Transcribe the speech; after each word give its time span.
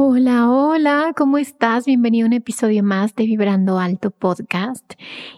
Hola, 0.00 0.48
hola, 0.48 1.12
¿cómo 1.16 1.38
estás? 1.38 1.84
Bienvenido 1.84 2.24
a 2.24 2.28
un 2.28 2.32
episodio 2.32 2.84
más 2.84 3.16
de 3.16 3.24
Vibrando 3.24 3.80
Alto 3.80 4.12
Podcast. 4.12 4.92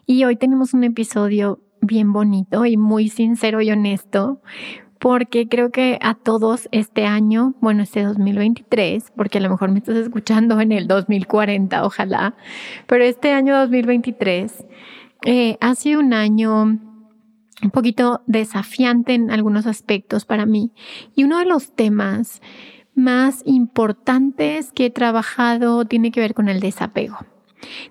Y 0.04 0.24
hoy 0.24 0.36
tenemos 0.36 0.74
un 0.74 0.84
episodio 0.84 1.60
bien 1.80 2.12
bonito 2.12 2.66
y 2.66 2.76
muy 2.76 3.08
sincero 3.08 3.62
y 3.62 3.70
honesto, 3.70 4.42
porque 4.98 5.48
creo 5.48 5.70
que 5.70 5.98
a 6.02 6.14
todos 6.14 6.68
este 6.72 7.06
año, 7.06 7.54
bueno, 7.62 7.82
este 7.82 8.02
2023, 8.02 9.12
porque 9.16 9.38
a 9.38 9.40
lo 9.40 9.48
mejor 9.48 9.70
me 9.70 9.78
estás 9.78 9.96
escuchando 9.96 10.60
en 10.60 10.72
el 10.72 10.86
2040, 10.86 11.82
ojalá, 11.82 12.34
pero 12.86 13.02
este 13.02 13.32
año 13.32 13.56
2023 13.56 14.66
eh, 15.24 15.56
ha 15.62 15.74
sido 15.74 16.00
un 16.00 16.12
año 16.12 16.64
un 17.62 17.70
poquito 17.72 18.20
desafiante 18.26 19.14
en 19.14 19.30
algunos 19.30 19.66
aspectos 19.66 20.26
para 20.26 20.44
mí. 20.44 20.70
Y 21.14 21.24
uno 21.24 21.38
de 21.38 21.46
los 21.46 21.74
temas 21.74 22.42
más 23.00 23.42
importantes 23.44 24.72
que 24.72 24.86
he 24.86 24.90
trabajado 24.90 25.84
tiene 25.84 26.10
que 26.10 26.20
ver 26.20 26.34
con 26.34 26.48
el 26.48 26.60
desapego. 26.60 27.18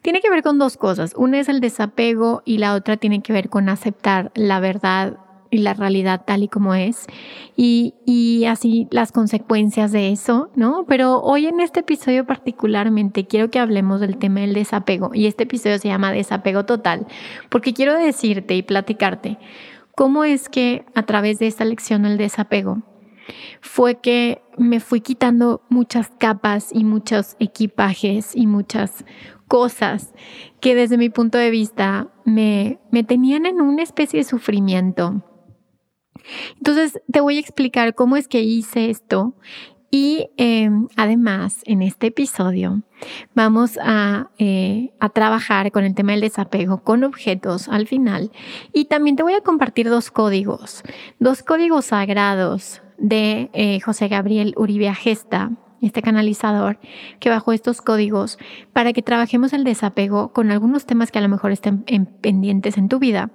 Tiene 0.02 0.22
que 0.22 0.30
ver 0.30 0.42
con 0.42 0.58
dos 0.58 0.78
cosas. 0.78 1.14
Una 1.16 1.40
es 1.40 1.50
el 1.50 1.60
desapego 1.60 2.42
y 2.46 2.58
la 2.58 2.74
otra 2.74 2.98
tiene 2.98 3.22
que 3.22 3.34
ver 3.34 3.50
con 3.50 3.70
aceptar 3.70 4.32
la 4.36 4.60
verdad 4.60 5.18
y 5.52 5.60
la 5.60 5.74
realidad 5.74 6.22
tal 6.26 6.44
y 6.44 6.48
como 6.48 6.76
es 6.76 7.08
y, 7.56 7.96
y, 8.06 8.46
así 8.46 8.88
las 8.92 9.12
consecuencias 9.12 9.92
de 9.92 10.12
eso, 10.12 10.52
¿no? 10.56 10.86
Pero 10.88 11.22
hoy 11.22 11.48
en 11.48 11.60
este 11.60 11.80
episodio 11.80 12.26
particularmente 12.26 13.26
quiero 13.26 13.50
que 13.50 13.60
hablemos 13.60 14.00
del 14.00 14.18
tema 14.18 14.42
del 14.42 14.54
desapego 14.54 15.12
y 15.14 15.26
este 15.26 15.44
episodio 15.44 15.80
se 15.80 15.88
llama 15.88 16.12
Desapego 16.12 16.66
Total 16.66 17.08
porque 17.50 17.74
quiero 17.74 17.98
decirte 17.98 18.56
y 18.56 18.62
platicarte 18.62 19.38
cómo 19.96 20.24
es 20.24 20.50
que 20.50 20.86
a 20.94 21.04
través 21.04 21.40
de 21.40 21.48
esta 21.48 21.66
lección 21.66 22.04
del 22.04 22.18
desapego 22.18 22.84
fue 23.62 24.00
que 24.00 24.42
me 24.58 24.80
fui 24.80 25.02
quitando 25.02 25.62
muchas 25.70 26.10
capas 26.18 26.70
y 26.74 26.84
muchos 26.84 27.36
equipajes 27.40 28.36
y 28.36 28.48
muchas 28.48 29.06
cosas 29.48 30.14
que 30.60 30.76
desde 30.76 30.98
mi 30.98 31.10
punto 31.10 31.38
de 31.38 31.50
vista 31.50 32.10
me, 32.26 32.80
me 32.92 33.04
tenían 33.04 33.46
en 33.46 33.62
una 33.62 33.84
especie 33.84 34.20
de 34.20 34.24
sufrimiento. 34.24 35.24
Entonces 36.58 37.02
te 37.12 37.22
voy 37.22 37.38
a 37.38 37.40
explicar 37.40 37.96
cómo 37.96 38.16
es 38.18 38.28
que 38.28 38.42
hice 38.42 38.90
esto 38.90 39.36
y 39.92 40.30
em, 40.38 40.88
además, 40.98 41.62
en 41.66 41.82
este 41.82 42.08
episodio 42.08 42.84
vamos 43.34 43.80
a, 43.82 44.30
eh, 44.38 44.92
a, 45.00 45.10
trabajar 45.10 45.72
con 45.72 45.84
el 45.84 45.96
tema 45.96 46.12
del 46.12 46.22
desapego 46.22 46.84
con 46.84 47.04
objetos 47.04 47.68
al 47.68 47.88
final. 47.88 48.32
Y 48.72 48.86
también 48.86 49.16
te 49.16 49.24
voy 49.24 49.34
a 49.34 49.42
compartir 49.42 49.90
dos 49.90 50.12
códigos, 50.12 50.84
dos 51.18 51.42
códigos 51.42 51.86
sagrados 51.86 52.84
de 53.00 53.50
eh, 53.54 53.80
José 53.80 54.08
Gabriel 54.08 54.54
Uribe 54.58 54.94
Gesta, 54.94 55.52
este 55.82 56.02
canalizador, 56.02 56.80
que 57.20 57.30
bajó 57.30 57.54
estos 57.54 57.82
códigos 57.82 58.38
para 58.74 58.94
que 58.94 59.02
trabajemos 59.02 59.54
el 59.54 59.64
desapego 59.64 60.34
con 60.34 60.52
algunos 60.52 60.86
temas 60.86 61.12
que 61.12 61.20
a 61.20 61.22
lo 61.22 61.30
mejor 61.30 61.52
estén 61.52 61.84
pendientes 62.22 62.78
en 62.78 62.90
tu 62.90 63.00
vida. 63.00 63.32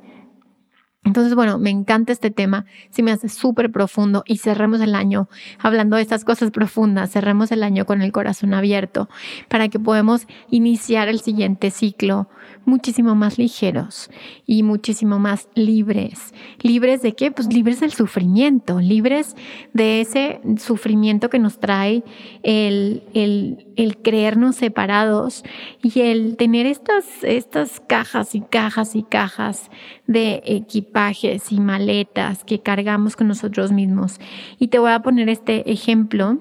Entonces, 1.04 1.34
bueno, 1.34 1.58
me 1.58 1.68
encanta 1.68 2.12
este 2.12 2.30
tema, 2.30 2.64
se 2.88 3.02
me 3.02 3.12
hace 3.12 3.28
súper 3.28 3.70
profundo 3.70 4.24
y 4.26 4.38
cerremos 4.38 4.80
el 4.80 4.94
año 4.94 5.28
hablando 5.58 5.96
de 5.96 6.02
estas 6.02 6.24
cosas 6.24 6.50
profundas, 6.50 7.10
cerremos 7.10 7.52
el 7.52 7.62
año 7.62 7.84
con 7.84 8.00
el 8.00 8.10
corazón 8.10 8.54
abierto 8.54 9.10
para 9.48 9.68
que 9.68 9.78
podamos 9.78 10.26
iniciar 10.48 11.08
el 11.08 11.20
siguiente 11.20 11.70
ciclo 11.70 12.28
muchísimo 12.66 13.14
más 13.14 13.38
ligeros 13.38 14.10
y 14.46 14.62
muchísimo 14.62 15.18
más 15.18 15.48
libres. 15.54 16.32
¿Libres 16.60 17.02
de 17.02 17.14
qué? 17.14 17.30
Pues 17.30 17.52
libres 17.52 17.80
del 17.80 17.92
sufrimiento, 17.92 18.80
libres 18.80 19.36
de 19.72 20.00
ese 20.00 20.40
sufrimiento 20.58 21.30
que 21.30 21.38
nos 21.38 21.58
trae 21.58 22.02
el, 22.42 23.02
el, 23.14 23.66
el 23.76 23.98
creernos 23.98 24.56
separados 24.56 25.44
y 25.82 26.00
el 26.00 26.36
tener 26.36 26.66
estas, 26.66 27.04
estas 27.22 27.80
cajas 27.80 28.34
y 28.34 28.40
cajas 28.40 28.96
y 28.96 29.02
cajas 29.02 29.70
de 30.06 30.42
equipajes 30.44 31.52
y 31.52 31.60
maletas 31.60 32.44
que 32.44 32.60
cargamos 32.60 33.16
con 33.16 33.28
nosotros 33.28 33.72
mismos. 33.72 34.18
Y 34.58 34.68
te 34.68 34.78
voy 34.78 34.92
a 34.92 35.00
poner 35.00 35.28
este 35.28 35.70
ejemplo 35.70 36.38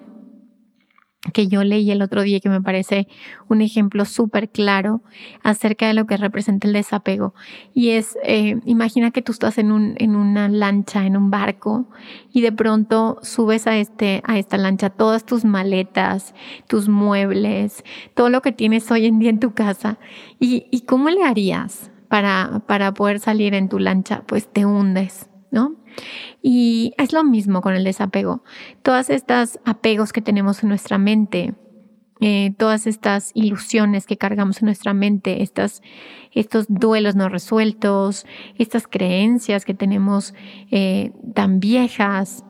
que 1.31 1.47
yo 1.47 1.63
leí 1.63 1.89
el 1.89 2.01
otro 2.01 2.21
día 2.21 2.41
que 2.41 2.49
me 2.49 2.61
parece 2.61 3.07
un 3.47 3.61
ejemplo 3.61 4.03
súper 4.03 4.49
claro 4.49 5.01
acerca 5.41 5.87
de 5.87 5.93
lo 5.93 6.05
que 6.05 6.17
representa 6.17 6.67
el 6.67 6.73
desapego. 6.73 7.33
Y 7.73 7.91
es, 7.91 8.17
eh, 8.23 8.59
imagina 8.65 9.11
que 9.11 9.21
tú 9.21 9.31
estás 9.31 9.57
en, 9.57 9.71
un, 9.71 9.95
en 9.99 10.17
una 10.17 10.49
lancha, 10.49 11.05
en 11.05 11.15
un 11.15 11.31
barco, 11.31 11.87
y 12.33 12.41
de 12.41 12.51
pronto 12.51 13.19
subes 13.21 13.67
a, 13.67 13.77
este, 13.77 14.21
a 14.25 14.37
esta 14.37 14.57
lancha 14.57 14.89
todas 14.89 15.25
tus 15.25 15.45
maletas, 15.45 16.35
tus 16.67 16.89
muebles, 16.89 17.83
todo 18.15 18.29
lo 18.29 18.41
que 18.41 18.51
tienes 18.51 18.91
hoy 18.91 19.05
en 19.05 19.19
día 19.19 19.29
en 19.29 19.39
tu 19.39 19.53
casa. 19.53 19.99
¿Y, 20.39 20.65
y 20.71 20.81
cómo 20.81 21.09
le 21.09 21.23
harías 21.23 21.89
para, 22.09 22.63
para 22.67 22.93
poder 22.93 23.19
salir 23.19 23.53
en 23.53 23.69
tu 23.69 23.79
lancha? 23.79 24.23
Pues 24.27 24.51
te 24.51 24.65
hundes, 24.65 25.29
¿no? 25.51 25.75
Y 26.41 26.93
es 26.97 27.13
lo 27.13 27.23
mismo 27.23 27.61
con 27.61 27.75
el 27.75 27.83
desapego. 27.83 28.43
Todas 28.81 29.09
estas 29.09 29.59
apegos 29.65 30.13
que 30.13 30.21
tenemos 30.21 30.63
en 30.63 30.69
nuestra 30.69 30.97
mente, 30.97 31.53
eh, 32.21 32.53
todas 32.57 32.87
estas 32.87 33.31
ilusiones 33.33 34.05
que 34.05 34.17
cargamos 34.17 34.61
en 34.61 34.67
nuestra 34.67 34.93
mente, 34.93 35.43
estas, 35.43 35.81
estos 36.31 36.65
duelos 36.69 37.15
no 37.15 37.29
resueltos, 37.29 38.25
estas 38.57 38.87
creencias 38.87 39.65
que 39.65 39.73
tenemos 39.73 40.33
eh, 40.71 41.11
tan 41.33 41.59
viejas, 41.59 42.43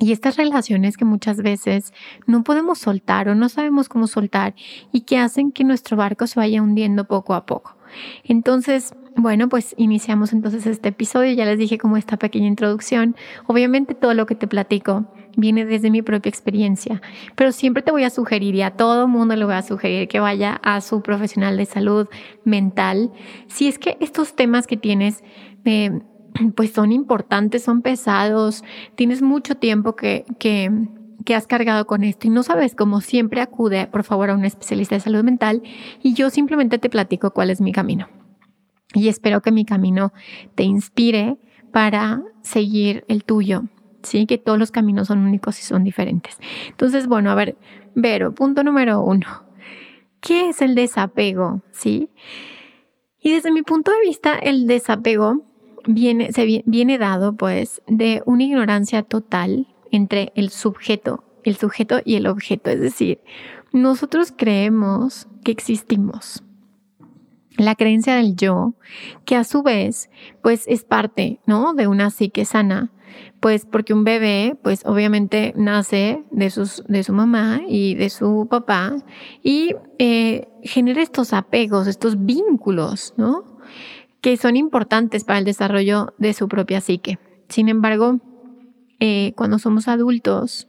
y 0.00 0.12
estas 0.12 0.36
relaciones 0.36 0.96
que 0.96 1.04
muchas 1.04 1.36
veces 1.36 1.92
no 2.26 2.42
podemos 2.42 2.78
soltar 2.78 3.28
o 3.28 3.34
no 3.34 3.50
sabemos 3.50 3.88
cómo 3.88 4.06
soltar 4.06 4.54
y 4.92 5.02
que 5.02 5.18
hacen 5.18 5.52
que 5.52 5.62
nuestro 5.62 5.96
barco 5.96 6.26
se 6.26 6.40
vaya 6.40 6.62
hundiendo 6.62 7.04
poco 7.04 7.34
a 7.34 7.44
poco. 7.44 7.76
Entonces, 8.24 8.94
bueno, 9.16 9.48
pues 9.48 9.74
iniciamos 9.76 10.32
entonces 10.32 10.66
este 10.66 10.90
episodio. 10.90 11.32
Ya 11.32 11.44
les 11.44 11.58
dije 11.58 11.78
como 11.78 11.96
esta 11.96 12.16
pequeña 12.16 12.46
introducción. 12.46 13.16
Obviamente 13.46 13.94
todo 13.94 14.14
lo 14.14 14.26
que 14.26 14.34
te 14.34 14.46
platico 14.46 15.06
viene 15.36 15.64
desde 15.64 15.90
mi 15.90 16.02
propia 16.02 16.28
experiencia, 16.28 17.00
pero 17.36 17.52
siempre 17.52 17.82
te 17.82 17.92
voy 17.92 18.04
a 18.04 18.10
sugerir 18.10 18.54
y 18.54 18.62
a 18.62 18.72
todo 18.72 19.06
mundo 19.06 19.36
le 19.36 19.44
voy 19.44 19.54
a 19.54 19.62
sugerir 19.62 20.08
que 20.08 20.20
vaya 20.20 20.60
a 20.62 20.80
su 20.80 21.02
profesional 21.02 21.56
de 21.56 21.66
salud 21.66 22.08
mental. 22.44 23.12
Si 23.46 23.68
es 23.68 23.78
que 23.78 23.96
estos 24.00 24.34
temas 24.34 24.66
que 24.66 24.76
tienes 24.76 25.22
eh, 25.64 26.00
pues 26.54 26.72
son 26.72 26.92
importantes, 26.92 27.62
son 27.62 27.82
pesados, 27.82 28.64
tienes 28.94 29.22
mucho 29.22 29.56
tiempo 29.56 29.96
que, 29.96 30.24
que, 30.38 30.70
que 31.24 31.34
has 31.34 31.46
cargado 31.46 31.86
con 31.86 32.04
esto 32.04 32.26
y 32.26 32.30
no 32.30 32.42
sabes 32.42 32.74
cómo 32.74 33.00
siempre 33.00 33.40
acude 33.40 33.86
por 33.86 34.04
favor 34.04 34.30
a 34.30 34.34
un 34.34 34.44
especialista 34.44 34.94
de 34.94 35.00
salud 35.00 35.24
mental 35.24 35.62
y 36.02 36.14
yo 36.14 36.30
simplemente 36.30 36.78
te 36.78 36.90
platico 36.90 37.32
cuál 37.32 37.50
es 37.50 37.60
mi 37.60 37.72
camino 37.72 38.08
y 38.94 39.08
espero 39.08 39.40
que 39.40 39.52
mi 39.52 39.64
camino 39.64 40.12
te 40.54 40.64
inspire 40.64 41.38
para 41.72 42.22
seguir 42.42 43.04
el 43.08 43.24
tuyo. 43.24 43.64
Sí, 44.02 44.24
que 44.26 44.38
todos 44.38 44.58
los 44.58 44.70
caminos 44.70 45.08
son 45.08 45.18
únicos 45.18 45.58
y 45.60 45.62
son 45.62 45.84
diferentes. 45.84 46.38
Entonces, 46.70 47.06
bueno, 47.06 47.30
a 47.30 47.34
ver, 47.34 47.56
Vero, 47.94 48.34
punto 48.34 48.62
número 48.62 49.02
uno. 49.02 49.44
¿Qué 50.20 50.50
es 50.50 50.62
el 50.62 50.74
desapego? 50.74 51.62
Sí. 51.72 52.10
Y 53.20 53.32
desde 53.32 53.50
mi 53.50 53.62
punto 53.62 53.90
de 53.90 54.00
vista, 54.00 54.34
el 54.34 54.66
desapego 54.66 55.42
viene, 55.86 56.32
se 56.32 56.62
viene 56.64 56.98
dado, 56.98 57.34
pues, 57.34 57.82
de 57.86 58.22
una 58.26 58.44
ignorancia 58.44 59.02
total 59.02 59.66
entre 59.90 60.32
el 60.36 60.50
sujeto, 60.50 61.24
el 61.42 61.56
sujeto 61.56 62.00
y 62.04 62.14
el 62.14 62.26
objeto. 62.26 62.70
Es 62.70 62.80
decir, 62.80 63.20
nosotros 63.72 64.32
creemos 64.36 65.26
que 65.42 65.52
existimos 65.52 66.42
la 67.64 67.74
creencia 67.74 68.14
del 68.16 68.36
yo, 68.36 68.74
que 69.24 69.36
a 69.36 69.44
su 69.44 69.62
vez, 69.62 70.10
pues 70.42 70.64
es 70.66 70.84
parte, 70.84 71.40
¿no? 71.46 71.74
De 71.74 71.86
una 71.86 72.10
psique 72.10 72.44
sana. 72.44 72.90
Pues 73.40 73.66
porque 73.66 73.92
un 73.92 74.04
bebé, 74.04 74.56
pues 74.62 74.82
obviamente 74.86 75.52
nace 75.56 76.22
de, 76.30 76.50
sus, 76.50 76.84
de 76.86 77.02
su 77.02 77.12
mamá 77.12 77.60
y 77.68 77.94
de 77.94 78.08
su 78.08 78.46
papá 78.48 78.96
y 79.42 79.74
eh, 79.98 80.48
genera 80.62 81.02
estos 81.02 81.32
apegos, 81.32 81.86
estos 81.86 82.24
vínculos, 82.24 83.14
¿no? 83.16 83.58
Que 84.20 84.36
son 84.36 84.56
importantes 84.56 85.24
para 85.24 85.38
el 85.38 85.44
desarrollo 85.44 86.14
de 86.18 86.34
su 86.34 86.48
propia 86.48 86.80
psique. 86.80 87.18
Sin 87.48 87.68
embargo, 87.68 88.20
eh, 89.00 89.32
cuando 89.34 89.58
somos 89.58 89.88
adultos, 89.88 90.68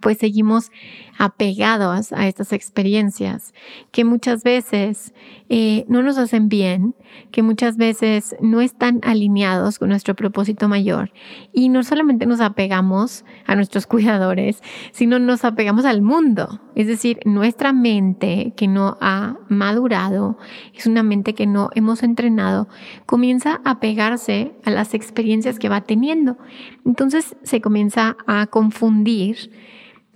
pues 0.00 0.18
seguimos 0.18 0.70
apegados 1.18 2.12
a 2.12 2.26
estas 2.26 2.52
experiencias 2.52 3.54
que 3.92 4.04
muchas 4.04 4.42
veces 4.42 5.14
eh, 5.48 5.84
no 5.88 6.02
nos 6.02 6.18
hacen 6.18 6.48
bien, 6.48 6.94
que 7.30 7.42
muchas 7.42 7.76
veces 7.76 8.34
no 8.40 8.60
están 8.60 9.00
alineados 9.02 9.78
con 9.78 9.90
nuestro 9.90 10.14
propósito 10.14 10.68
mayor. 10.68 11.12
Y 11.52 11.68
no 11.68 11.84
solamente 11.84 12.26
nos 12.26 12.40
apegamos 12.40 13.24
a 13.46 13.54
nuestros 13.54 13.86
cuidadores, 13.94 14.62
sino 14.92 15.18
nos 15.18 15.44
apegamos 15.44 15.84
al 15.84 16.02
mundo. 16.02 16.60
Es 16.74 16.86
decir, 16.86 17.20
nuestra 17.24 17.72
mente 17.72 18.52
que 18.56 18.66
no 18.66 18.98
ha 19.00 19.36
madurado, 19.48 20.38
es 20.74 20.86
una 20.86 21.02
mente 21.02 21.34
que 21.34 21.46
no 21.46 21.70
hemos 21.74 22.02
entrenado, 22.02 22.68
comienza 23.06 23.60
a 23.64 23.78
pegarse 23.78 24.52
a 24.64 24.70
las 24.70 24.94
experiencias 24.94 25.58
que 25.58 25.68
va 25.68 25.82
teniendo. 25.82 26.36
Entonces 26.84 27.36
se 27.42 27.60
comienza 27.60 28.16
a 28.26 28.46
confundir 28.46 29.50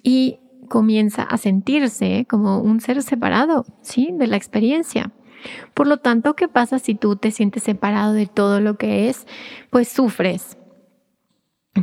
y 0.02 0.40
comienza 0.68 1.22
a 1.22 1.36
sentirse 1.38 2.26
como 2.28 2.60
un 2.60 2.80
ser 2.80 3.02
separado, 3.02 3.64
¿sí? 3.82 4.10
De 4.12 4.26
la 4.26 4.36
experiencia. 4.36 5.12
Por 5.74 5.86
lo 5.86 5.98
tanto, 5.98 6.34
¿qué 6.34 6.48
pasa 6.48 6.78
si 6.78 6.94
tú 6.94 7.16
te 7.16 7.30
sientes 7.30 7.62
separado 7.62 8.12
de 8.12 8.26
todo 8.26 8.60
lo 8.60 8.76
que 8.76 9.08
es? 9.08 9.26
Pues 9.70 9.88
sufres. 9.88 10.58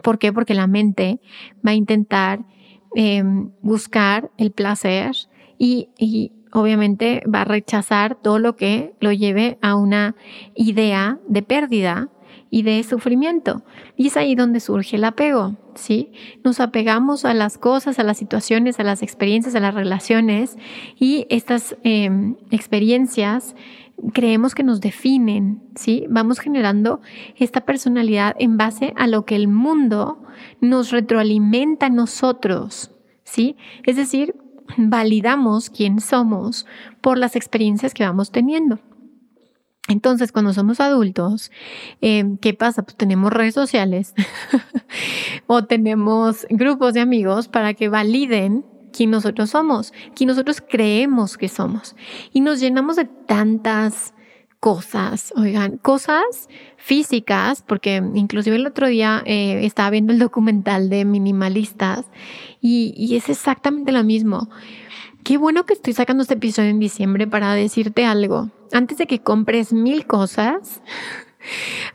¿Por 0.03 0.19
qué? 0.19 0.33
Porque 0.33 0.53
la 0.53 0.67
mente 0.67 1.21
va 1.65 1.71
a 1.71 1.75
intentar 1.75 2.45
em, 2.95 3.51
buscar 3.61 4.31
el 4.37 4.51
placer 4.51 5.15
y, 5.57 5.89
y 5.97 6.33
obviamente 6.51 7.23
va 7.33 7.41
a 7.41 7.45
rechazar 7.45 8.15
todo 8.15 8.39
lo 8.39 8.55
que 8.55 8.93
lo 8.99 9.11
lleve 9.11 9.57
a 9.61 9.75
una 9.75 10.15
idea 10.53 11.19
de 11.27 11.41
pérdida 11.41 12.09
y 12.55 12.61
de 12.61 12.81
sufrimiento. 12.83 13.63
Y 13.97 14.07
es 14.07 14.15
ahí 14.15 14.33
donde 14.33 14.61
surge 14.61 14.95
el 14.95 15.03
apego, 15.03 15.57
¿sí? 15.73 16.13
Nos 16.45 16.61
apegamos 16.61 17.25
a 17.25 17.33
las 17.33 17.57
cosas, 17.57 17.99
a 17.99 18.03
las 18.03 18.17
situaciones, 18.17 18.79
a 18.79 18.85
las 18.85 19.03
experiencias, 19.03 19.55
a 19.55 19.59
las 19.59 19.73
relaciones 19.73 20.57
y 20.97 21.27
estas 21.29 21.75
em, 21.83 22.37
experiencias 22.51 23.57
creemos 24.13 24.55
que 24.55 24.63
nos 24.63 24.79
definen, 24.79 25.63
¿sí? 25.75 26.05
Vamos 26.09 26.39
generando 26.39 27.01
esta 27.35 27.65
personalidad 27.65 28.37
en 28.39 28.55
base 28.55 28.93
a 28.95 29.07
lo 29.07 29.25
que 29.25 29.35
el 29.35 29.49
mundo 29.49 30.23
nos 30.61 30.91
retroalimenta 30.91 31.87
a 31.87 31.89
nosotros, 31.89 32.89
¿sí? 33.25 33.57
Es 33.83 33.97
decir, 33.97 34.33
validamos 34.77 35.69
quién 35.69 35.99
somos 35.99 36.65
por 37.01 37.17
las 37.17 37.35
experiencias 37.35 37.93
que 37.93 38.05
vamos 38.05 38.31
teniendo. 38.31 38.79
Entonces, 39.87 40.31
cuando 40.31 40.51
somos 40.51 40.79
adultos, 40.79 41.51
eh, 42.01 42.37
¿qué 42.41 42.53
pasa? 42.55 42.81
Pues 42.81 42.97
tenemos 42.97 43.31
redes 43.31 43.53
sociales 43.53 44.15
o 45.47 45.63
tenemos 45.65 46.47
grupos 46.49 46.95
de 46.95 47.01
amigos 47.01 47.47
para 47.47 47.75
que 47.75 47.87
validen 47.87 48.65
quién 48.91 49.11
nosotros 49.11 49.51
somos, 49.51 49.93
quién 50.15 50.29
nosotros 50.29 50.63
creemos 50.67 51.37
que 51.37 51.49
somos. 51.49 51.95
Y 52.33 52.41
nos 52.41 52.59
llenamos 52.59 52.95
de 52.95 53.05
tantas 53.05 54.15
cosas, 54.59 55.31
oigan, 55.35 55.77
cosas 55.77 56.49
físicas, 56.77 57.61
porque 57.61 58.01
inclusive 58.15 58.55
el 58.55 58.65
otro 58.65 58.87
día 58.87 59.21
eh, 59.27 59.65
estaba 59.65 59.91
viendo 59.91 60.13
el 60.13 60.17
documental 60.17 60.89
de 60.89 61.05
minimalistas 61.05 62.05
y, 62.59 62.95
y 62.97 63.17
es 63.17 63.29
exactamente 63.29 63.91
lo 63.91 64.03
mismo. 64.03 64.49
Qué 65.23 65.37
bueno 65.37 65.67
que 65.67 65.73
estoy 65.73 65.93
sacando 65.93 66.23
este 66.23 66.35
episodio 66.35 66.69
en 66.69 66.79
diciembre 66.79 67.27
para 67.27 67.53
decirte 67.53 68.05
algo 68.05 68.49
antes 68.71 68.97
de 68.97 69.07
que 69.07 69.21
compres 69.21 69.73
mil 69.73 70.05
cosas, 70.07 70.81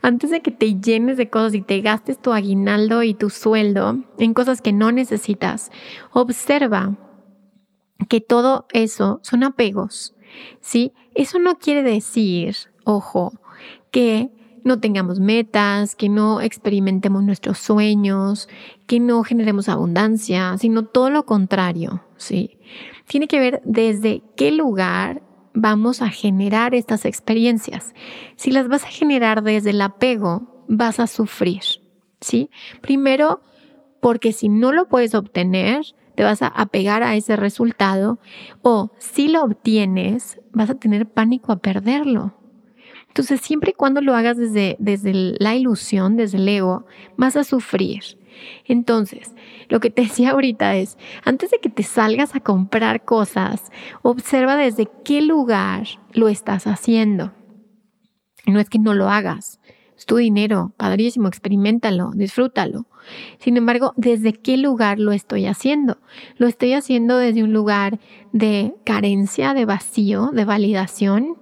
antes 0.01 0.29
de 0.29 0.41
que 0.41 0.51
te 0.51 0.79
llenes 0.79 1.17
de 1.17 1.29
cosas 1.29 1.53
y 1.53 1.61
te 1.61 1.81
gastes 1.81 2.21
tu 2.21 2.33
aguinaldo 2.33 3.03
y 3.03 3.13
tu 3.13 3.29
sueldo 3.29 3.99
en 4.17 4.33
cosas 4.33 4.61
que 4.61 4.73
no 4.73 4.91
necesitas, 4.91 5.71
observa 6.11 6.95
que 8.09 8.21
todo 8.21 8.65
eso 8.73 9.19
son 9.23 9.43
apegos, 9.43 10.15
¿sí? 10.59 10.93
Eso 11.13 11.39
no 11.39 11.59
quiere 11.59 11.83
decir, 11.83 12.55
ojo, 12.83 13.33
que 13.91 14.31
no 14.63 14.79
tengamos 14.79 15.19
metas, 15.19 15.95
que 15.95 16.09
no 16.09 16.41
experimentemos 16.41 17.23
nuestros 17.23 17.57
sueños, 17.57 18.47
que 18.87 18.99
no 18.99 19.23
generemos 19.23 19.69
abundancia, 19.69 20.57
sino 20.57 20.85
todo 20.85 21.09
lo 21.09 21.25
contrario, 21.25 22.03
¿sí? 22.17 22.59
Tiene 23.07 23.27
que 23.27 23.39
ver 23.39 23.61
desde 23.65 24.21
qué 24.35 24.51
lugar 24.51 25.21
vamos 25.53 26.01
a 26.01 26.09
generar 26.09 26.75
estas 26.75 27.05
experiencias. 27.05 27.93
Si 28.35 28.51
las 28.51 28.67
vas 28.67 28.83
a 28.83 28.89
generar 28.89 29.43
desde 29.43 29.71
el 29.71 29.81
apego, 29.81 30.65
vas 30.67 30.99
a 30.99 31.07
sufrir, 31.07 31.61
¿sí? 32.19 32.49
Primero, 32.81 33.41
porque 33.99 34.33
si 34.33 34.49
no 34.49 34.71
lo 34.71 34.87
puedes 34.87 35.13
obtener, 35.15 35.85
te 36.15 36.23
vas 36.23 36.41
a 36.41 36.47
apegar 36.47 37.03
a 37.03 37.15
ese 37.15 37.35
resultado 37.35 38.19
o 38.61 38.91
si 38.97 39.27
lo 39.27 39.43
obtienes, 39.43 40.39
vas 40.51 40.69
a 40.69 40.75
tener 40.75 41.07
pánico 41.07 41.51
a 41.51 41.57
perderlo. 41.59 42.33
Entonces, 43.07 43.41
siempre 43.41 43.71
y 43.71 43.73
cuando 43.73 44.01
lo 44.01 44.15
hagas 44.15 44.37
desde, 44.37 44.77
desde 44.79 45.11
la 45.13 45.55
ilusión, 45.55 46.15
desde 46.15 46.37
el 46.37 46.47
ego, 46.47 46.85
vas 47.17 47.35
a 47.35 47.43
sufrir. 47.43 48.17
Entonces, 48.65 49.33
lo 49.69 49.79
que 49.79 49.89
te 49.89 50.01
decía 50.03 50.31
ahorita 50.31 50.75
es, 50.75 50.97
antes 51.23 51.51
de 51.51 51.59
que 51.59 51.69
te 51.69 51.83
salgas 51.83 52.35
a 52.35 52.39
comprar 52.39 53.05
cosas, 53.05 53.71
observa 54.01 54.55
desde 54.55 54.87
qué 55.03 55.21
lugar 55.21 55.87
lo 56.13 56.27
estás 56.27 56.67
haciendo. 56.67 57.33
No 58.45 58.59
es 58.59 58.69
que 58.69 58.79
no 58.79 58.93
lo 58.93 59.09
hagas, 59.09 59.59
es 59.97 60.05
tu 60.05 60.15
dinero, 60.15 60.73
padrísimo, 60.77 61.27
experimentalo, 61.27 62.11
disfrútalo. 62.15 62.87
Sin 63.39 63.57
embargo, 63.57 63.93
¿desde 63.97 64.33
qué 64.33 64.57
lugar 64.57 64.99
lo 64.99 65.11
estoy 65.11 65.45
haciendo? 65.45 65.99
Lo 66.37 66.47
estoy 66.47 66.73
haciendo 66.73 67.17
desde 67.17 67.43
un 67.43 67.53
lugar 67.53 67.99
de 68.31 68.73
carencia, 68.83 69.53
de 69.53 69.65
vacío, 69.65 70.31
de 70.33 70.45
validación, 70.45 71.37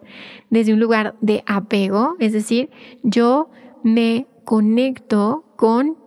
desde 0.50 0.74
un 0.74 0.80
lugar 0.80 1.15
de 1.21 1.44
apego, 1.45 2.15
es 2.19 2.33
decir, 2.33 2.69
yo 3.03 3.50
me 3.83 4.28
conecto 4.44 5.45
con 5.56 5.97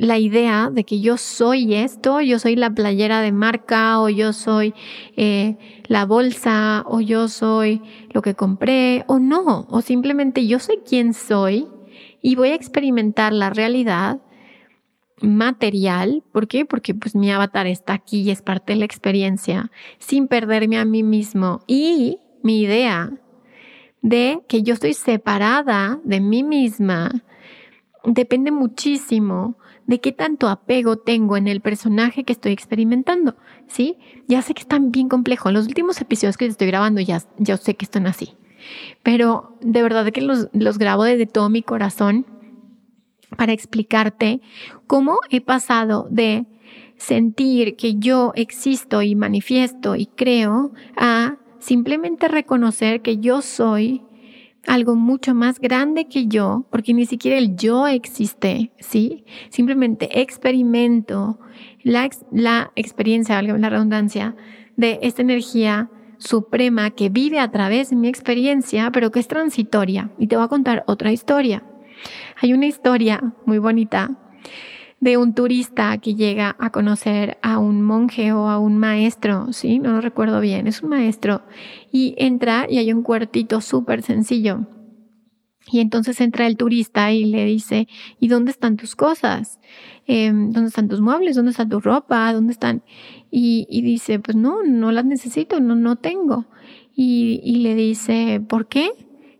la 0.00 0.18
idea 0.18 0.70
de 0.72 0.84
que 0.84 1.00
yo 1.00 1.18
soy 1.18 1.74
esto, 1.74 2.22
yo 2.22 2.38
soy 2.38 2.56
la 2.56 2.70
playera 2.70 3.20
de 3.20 3.32
marca 3.32 4.00
o 4.00 4.08
yo 4.08 4.32
soy 4.32 4.72
eh, 5.14 5.58
la 5.88 6.06
bolsa 6.06 6.84
o 6.86 7.02
yo 7.02 7.28
soy 7.28 7.82
lo 8.10 8.22
que 8.22 8.34
compré 8.34 9.04
o 9.08 9.18
no, 9.18 9.66
o 9.68 9.82
simplemente 9.82 10.46
yo 10.46 10.58
soy 10.58 10.78
quien 10.78 11.12
soy 11.12 11.66
y 12.22 12.34
voy 12.34 12.48
a 12.48 12.54
experimentar 12.54 13.34
la 13.34 13.50
realidad 13.50 14.22
material, 15.20 16.24
¿por 16.32 16.48
qué? 16.48 16.64
Porque 16.64 16.94
pues 16.94 17.14
mi 17.14 17.30
avatar 17.30 17.66
está 17.66 17.92
aquí 17.92 18.22
y 18.22 18.30
es 18.30 18.40
parte 18.40 18.72
de 18.72 18.78
la 18.78 18.86
experiencia, 18.86 19.70
sin 19.98 20.28
perderme 20.28 20.78
a 20.78 20.86
mí 20.86 21.02
mismo 21.02 21.60
y 21.66 22.20
mi 22.42 22.62
idea 22.62 23.12
de 24.00 24.40
que 24.48 24.62
yo 24.62 24.72
estoy 24.72 24.94
separada 24.94 26.00
de 26.04 26.20
mí 26.20 26.42
misma 26.42 27.22
depende 28.04 28.50
muchísimo 28.50 29.58
de 29.90 30.00
qué 30.00 30.12
tanto 30.12 30.48
apego 30.48 30.98
tengo 30.98 31.36
en 31.36 31.48
el 31.48 31.60
personaje 31.60 32.22
que 32.22 32.32
estoy 32.32 32.52
experimentando, 32.52 33.34
¿sí? 33.66 33.98
Ya 34.28 34.40
sé 34.40 34.54
que 34.54 34.62
están 34.62 34.92
bien 34.92 35.08
complejos. 35.08 35.52
Los 35.52 35.66
últimos 35.66 36.00
episodios 36.00 36.36
que 36.36 36.46
estoy 36.46 36.68
grabando 36.68 37.00
ya, 37.00 37.20
ya 37.38 37.56
sé 37.56 37.74
que 37.74 37.86
están 37.86 38.06
así. 38.06 38.36
Pero 39.02 39.58
de 39.60 39.82
verdad 39.82 40.12
que 40.12 40.20
los, 40.20 40.48
los 40.52 40.78
grabo 40.78 41.02
desde 41.02 41.26
todo 41.26 41.48
mi 41.48 41.64
corazón 41.64 42.24
para 43.36 43.52
explicarte 43.52 44.40
cómo 44.86 45.18
he 45.28 45.40
pasado 45.40 46.06
de 46.08 46.46
sentir 46.96 47.74
que 47.74 47.96
yo 47.96 48.30
existo 48.36 49.02
y 49.02 49.16
manifiesto 49.16 49.96
y 49.96 50.06
creo 50.06 50.70
a 50.96 51.38
simplemente 51.58 52.28
reconocer 52.28 53.02
que 53.02 53.18
yo 53.18 53.42
soy 53.42 54.04
algo 54.66 54.94
mucho 54.94 55.34
más 55.34 55.58
grande 55.58 56.06
que 56.06 56.26
yo, 56.26 56.66
porque 56.70 56.94
ni 56.94 57.06
siquiera 57.06 57.38
el 57.38 57.56
yo 57.56 57.86
existe, 57.86 58.72
¿sí? 58.78 59.24
Simplemente 59.48 60.20
experimento 60.20 61.38
la, 61.82 62.08
la 62.30 62.72
experiencia, 62.76 63.40
la 63.42 63.70
redundancia, 63.70 64.36
de 64.76 64.98
esta 65.02 65.22
energía 65.22 65.90
suprema 66.18 66.90
que 66.90 67.08
vive 67.08 67.38
a 67.38 67.50
través 67.50 67.90
de 67.90 67.96
mi 67.96 68.08
experiencia, 68.08 68.90
pero 68.92 69.10
que 69.10 69.20
es 69.20 69.28
transitoria. 69.28 70.10
Y 70.18 70.26
te 70.26 70.36
voy 70.36 70.44
a 70.44 70.48
contar 70.48 70.84
otra 70.86 71.12
historia. 71.12 71.62
Hay 72.40 72.52
una 72.52 72.66
historia 72.66 73.34
muy 73.46 73.58
bonita 73.58 74.10
de 75.00 75.16
un 75.16 75.34
turista 75.34 75.96
que 75.98 76.14
llega 76.14 76.56
a 76.58 76.70
conocer 76.70 77.38
a 77.42 77.58
un 77.58 77.82
monje 77.82 78.32
o 78.32 78.48
a 78.48 78.58
un 78.58 78.76
maestro, 78.76 79.52
¿sí? 79.52 79.78
No 79.78 79.92
lo 79.92 80.00
recuerdo 80.02 80.40
bien, 80.40 80.66
es 80.66 80.82
un 80.82 80.90
maestro. 80.90 81.42
Y 81.90 82.14
entra 82.18 82.66
y 82.68 82.78
hay 82.78 82.92
un 82.92 83.02
cuartito 83.02 83.62
súper 83.62 84.02
sencillo. 84.02 84.66
Y 85.72 85.80
entonces 85.80 86.20
entra 86.20 86.46
el 86.46 86.56
turista 86.56 87.12
y 87.12 87.24
le 87.24 87.44
dice, 87.44 87.88
¿y 88.18 88.28
dónde 88.28 88.50
están 88.50 88.76
tus 88.76 88.94
cosas? 88.94 89.58
Em, 90.06 90.50
¿Dónde 90.50 90.68
están 90.68 90.88
tus 90.88 91.00
muebles? 91.00 91.36
¿Dónde 91.36 91.52
está 91.52 91.66
tu 91.66 91.80
ropa? 91.80 92.32
¿Dónde 92.32 92.52
están? 92.52 92.82
Y, 93.30 93.66
dice, 93.82 94.18
pues 94.18 94.36
no, 94.36 94.62
no 94.64 94.90
las 94.92 95.04
necesito, 95.04 95.60
no, 95.60 95.76
no 95.76 95.96
tengo. 95.96 96.46
Y, 96.94 97.40
y 97.44 97.60
le 97.60 97.74
dice, 97.74 98.42
¿por 98.46 98.66
qué? 98.66 98.90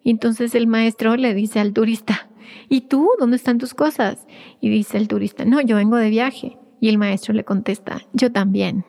Y 0.04 0.10
entonces 0.10 0.54
el 0.54 0.66
maestro 0.66 1.16
le 1.16 1.34
dice 1.34 1.58
al 1.58 1.72
turista, 1.72 2.29
¿y 2.68 2.82
tú? 2.82 3.10
¿Dónde 3.18 3.36
están 3.36 3.58
tus 3.58 3.74
cosas? 3.74 4.26
Y 4.60 4.68
dice 4.70 4.98
el 4.98 5.08
turista, 5.08 5.44
no, 5.44 5.60
yo 5.60 5.76
vengo 5.76 5.96
de 5.96 6.10
viaje. 6.10 6.58
Y 6.80 6.88
el 6.88 6.98
maestro 6.98 7.34
le 7.34 7.44
contesta, 7.44 8.00
yo 8.12 8.32
también. 8.32 8.84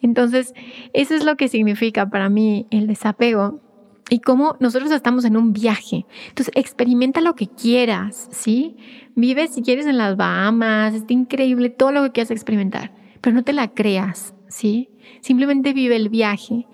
Entonces, 0.00 0.54
eso 0.92 1.14
es 1.14 1.24
lo 1.24 1.36
que 1.36 1.48
significa 1.48 2.08
para 2.08 2.28
mí 2.28 2.66
el 2.70 2.86
desapego 2.86 3.60
y 4.08 4.20
cómo 4.20 4.56
nosotros 4.60 4.90
estamos 4.90 5.24
en 5.24 5.36
un 5.36 5.52
viaje. 5.52 6.06
Entonces, 6.28 6.52
experimenta 6.56 7.20
lo 7.20 7.34
que 7.34 7.48
quieras, 7.48 8.28
¿sí? 8.32 8.76
Vive 9.14 9.48
si 9.48 9.62
quieres 9.62 9.86
en 9.86 9.98
las 9.98 10.16
Bahamas, 10.16 10.94
está 10.94 11.12
increíble 11.12 11.70
todo 11.70 11.92
lo 11.92 12.02
que 12.02 12.12
quieras 12.12 12.30
experimentar, 12.30 12.92
pero 13.20 13.34
no 13.34 13.44
te 13.44 13.52
la 13.52 13.68
creas, 13.68 14.34
¿sí? 14.48 14.90
Simplemente 15.20 15.72
vive 15.72 15.96
el 15.96 16.08
viaje. 16.08 16.66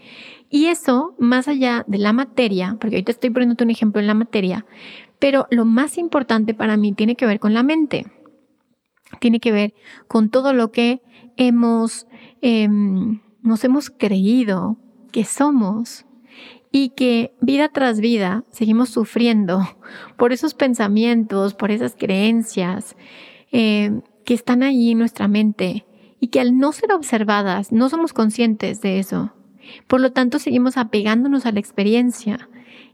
Y 0.48 0.66
eso, 0.66 1.14
más 1.18 1.48
allá 1.48 1.84
de 1.88 1.98
la 1.98 2.12
materia, 2.12 2.76
porque 2.80 2.96
ahorita 2.96 3.12
estoy 3.12 3.30
poniéndote 3.30 3.64
un 3.64 3.70
ejemplo 3.70 4.00
en 4.00 4.06
la 4.06 4.14
materia, 4.14 4.64
pero 5.18 5.46
lo 5.50 5.64
más 5.64 5.98
importante 5.98 6.54
para 6.54 6.76
mí 6.76 6.92
tiene 6.92 7.16
que 7.16 7.26
ver 7.26 7.40
con 7.40 7.54
la 7.54 7.62
mente. 7.62 8.06
Tiene 9.20 9.40
que 9.40 9.52
ver 9.52 9.74
con 10.08 10.30
todo 10.30 10.52
lo 10.52 10.72
que 10.72 11.00
hemos, 11.36 12.06
em, 12.40 13.20
nos 13.42 13.64
hemos 13.64 13.90
creído 13.90 14.76
que 15.12 15.24
somos 15.24 16.04
y 16.72 16.90
que 16.90 17.34
vida 17.40 17.68
tras 17.68 18.00
vida 18.00 18.44
seguimos 18.50 18.90
sufriendo 18.90 19.60
por 20.18 20.32
esos 20.32 20.54
pensamientos, 20.54 21.54
por 21.54 21.70
esas 21.70 21.94
creencias 21.94 22.96
em, 23.52 24.02
que 24.24 24.34
están 24.34 24.62
allí 24.62 24.90
en 24.90 24.98
nuestra 24.98 25.28
mente 25.28 25.86
y 26.20 26.28
que 26.28 26.40
al 26.40 26.58
no 26.58 26.72
ser 26.72 26.92
observadas 26.92 27.72
no 27.72 27.88
somos 27.88 28.12
conscientes 28.12 28.80
de 28.80 28.98
eso. 28.98 29.32
Por 29.86 30.00
lo 30.00 30.12
tanto, 30.12 30.38
seguimos 30.38 30.76
apegándonos 30.76 31.46
a 31.46 31.52
la 31.52 31.60
experiencia 31.60 32.48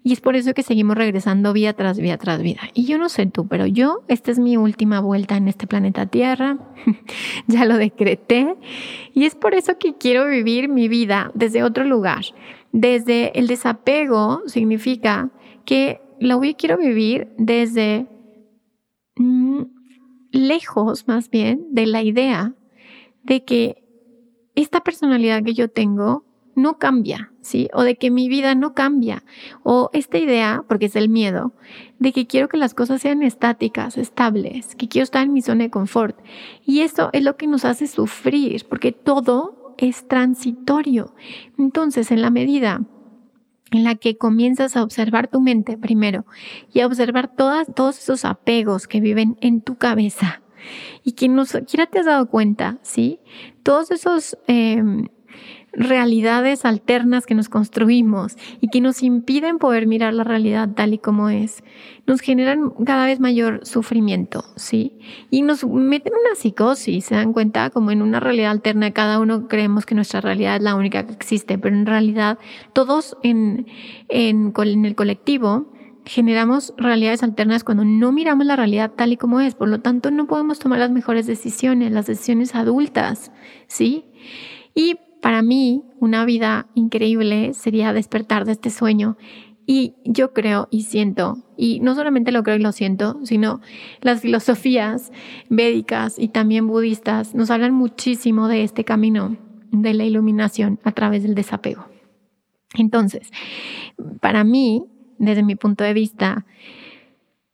y 0.05 0.13
es 0.13 0.21
por 0.21 0.35
eso 0.35 0.53
que 0.55 0.63
seguimos 0.63 0.97
regresando 0.97 1.53
vida 1.53 1.73
tras 1.75 1.99
vida 1.99 2.19
tras 2.19 2.43
vida. 2.43 2.63
Y 2.75 2.85
yo 2.87 2.99
no 2.99 3.09
sé 3.09 3.27
tú, 3.27 3.47
pero 3.47 3.67
yo, 3.67 4.03
esta 4.09 4.31
es 4.31 4.39
mi 4.39 4.57
última 4.57 5.01
vuelta 5.01 5.37
en 5.37 5.49
este 5.49 5.67
planeta 5.67 6.07
Tierra, 6.07 6.59
ya 7.47 7.65
lo 7.65 7.77
decreté, 7.77 8.57
y 9.15 9.25
es 9.25 9.35
por 9.35 9.55
eso 9.55 9.79
que 9.79 9.95
quiero 9.97 10.27
vivir 10.29 10.69
mi 10.69 10.89
vida 10.89 11.31
desde 11.35 11.63
otro 11.63 11.85
lugar. 11.85 12.25
Desde 12.73 13.39
el 13.39 13.47
desapego 13.47 14.43
significa 14.47 15.31
que 15.65 16.01
la 16.19 16.39
quiero 16.57 16.79
vivir 16.79 17.29
desde 17.37 18.07
mm, 19.17 19.63
lejos 20.31 21.07
más 21.07 21.31
bien 21.31 21.67
de 21.71 21.87
la 21.87 22.03
idea 22.03 22.55
de 23.23 23.45
que 23.45 23.85
esta 24.55 24.83
personalidad 24.83 25.43
que 25.43 25.55
yo 25.55 25.69
tengo 25.69 26.25
no 26.55 26.79
cambia, 26.79 27.33
¿sí? 27.41 27.69
O 27.73 27.83
de 27.83 27.97
que 27.97 28.11
mi 28.11 28.29
vida 28.29 28.55
no 28.55 28.75
cambia. 28.75 29.23
O 29.63 29.91
esta 29.93 30.19
idea, 30.19 30.65
porque 30.69 30.87
es 30.87 30.97
el 30.97 31.09
miedo, 31.09 31.53
de 31.99 32.13
que 32.13 32.27
quiero 32.27 32.49
que 32.49 32.57
las 32.57 32.75
cosas 32.75 33.01
sean 33.01 33.23
estáticas, 33.23 33.97
estables, 33.99 34.75
que 34.75 34.89
quiero 34.89 35.05
estar 35.05 35.23
en 35.25 35.33
mi 35.33 35.43
zona 35.43 35.65
de 35.65 35.71
confort. 35.71 36.19
Y 36.65 36.81
eso 36.81 37.11
es 37.13 37.23
lo 37.23 37.37
que 37.37 37.47
nos 37.47 37.65
hace 37.65 37.87
sufrir, 37.87 38.65
porque 38.69 38.93
todo 38.93 39.75
es 39.79 40.07
transitorio. 40.09 41.15
Entonces, 41.59 42.11
en 42.11 42.23
la 42.23 42.31
medida 42.31 42.83
en 43.71 43.85
la 43.85 43.95
que 43.95 44.19
comienzas 44.19 44.77
a 44.77 44.83
observar 44.83 45.29
tu 45.29 45.41
mente 45.41 45.79
primero 45.79 46.27
y 46.73 46.81
a 46.81 46.87
observar 46.87 47.35
todas, 47.35 47.67
todos 47.75 47.99
esos 47.99 48.25
apegos 48.25 48.87
que 48.87 49.01
viven 49.01 49.37
en 49.41 49.63
tu 49.63 49.77
cabeza 49.77 50.43
y 51.03 51.13
que 51.13 51.29
no 51.29 51.45
siquiera 51.47 51.87
te 51.87 51.99
has 51.99 52.07
dado 52.07 52.29
cuenta, 52.29 52.79
¿sí? 52.83 53.19
Todos 53.63 53.91
esos... 53.91 54.37
Em, 54.47 55.09
realidades 55.73 56.65
alternas 56.65 57.25
que 57.27 57.35
nos 57.35 57.49
construimos 57.49 58.37
y 58.61 58.69
que 58.69 58.81
nos 58.81 59.03
impiden 59.03 59.59
poder 59.59 59.87
mirar 59.87 60.13
la 60.13 60.25
realidad 60.25 60.69
tal 60.75 60.95
y 60.95 60.99
como 60.99 61.31
es, 61.31 61.65
nos 62.07 62.21
generan 62.21 62.71
cada 62.85 63.07
vez 63.07 63.21
mayor 63.21 63.65
sufrimiento, 63.65 64.45
¿sí? 64.57 64.99
Y 65.31 65.43
nos 65.43 65.65
meten 65.65 66.13
en 66.13 66.21
una 66.21 66.35
psicosis, 66.35 67.07
se 67.07 67.15
dan 67.15 67.33
cuenta, 67.33 67.71
como 67.71 67.91
en 67.91 68.03
una 68.03 68.21
realidad 68.21 68.51
alterna, 68.51 68.93
cada 68.93 69.19
uno 69.19 69.49
creemos 69.49 69.87
que 69.87 69.95
nuestra 69.95 70.21
realidad 70.21 70.57
es 70.57 70.63
la 70.63 70.75
única 70.75 71.07
que 71.07 71.15
existe, 71.15 71.59
pero 71.59 71.75
en 71.75 71.87
realidad 71.87 72.39
todos 72.75 73.17
en, 73.23 73.67
en, 74.09 74.53
en 74.57 74.85
el 74.85 74.95
colectivo 74.95 75.73
generamos 76.05 76.75
realidades 76.77 77.23
alternas 77.23 77.65
cuando 77.65 77.85
no 77.85 78.13
miramos 78.13 78.45
la 78.45 78.57
realidad 78.57 78.91
tal 78.97 79.13
y 79.13 79.17
como 79.17 79.41
es, 79.41 79.55
por 79.55 79.69
lo 79.69 79.81
tanto 79.81 80.11
no 80.11 80.27
podemos 80.27 80.59
tomar 80.59 80.81
las 80.81 80.91
mejores 80.91 81.27
decisiones, 81.27 81.93
las 81.93 82.07
decisiones 82.07 82.55
adultas, 82.55 83.31
¿sí? 83.69 84.07
Y 84.75 84.97
para 85.23 85.41
mí, 85.41 85.85
una 86.01 86.25
vida 86.25 86.67
increíble 86.75 87.55
sería 87.55 87.93
despertar 87.93 88.45
de 88.45 88.53
este 88.53 88.71
sueño. 88.71 89.17
Y 89.65 89.95
yo 90.05 90.33
creo 90.33 90.67
y 90.73 90.83
siento, 90.83 91.39
y 91.57 91.79
no 91.79 91.95
solamente 91.95 92.33
lo 92.33 92.43
creo 92.43 92.57
y 92.57 92.63
lo 92.63 92.73
siento, 92.73 93.21
sino 93.23 93.61
las 94.01 94.21
filosofías 94.21 95.13
védicas 95.49 96.19
y 96.19 96.27
también 96.27 96.67
budistas 96.67 97.37
nos 97.37 97.53
hablan 97.53 97.73
muchísimo 97.73 98.49
de 98.49 98.65
este 98.65 98.85
camino 98.85 99.37
de 99.71 99.95
la 99.95 100.05
iluminación 100.05 100.81
a 100.83 100.91
través 100.91 101.23
del 101.23 101.37
desapego. 101.37 101.87
Entonces, 102.75 103.31
para 104.21 104.43
mí, 104.43 104.87
desde 105.19 105.45
mi 105.45 105.55
punto 105.55 105.85
de 105.85 105.95
vista, 105.95 106.47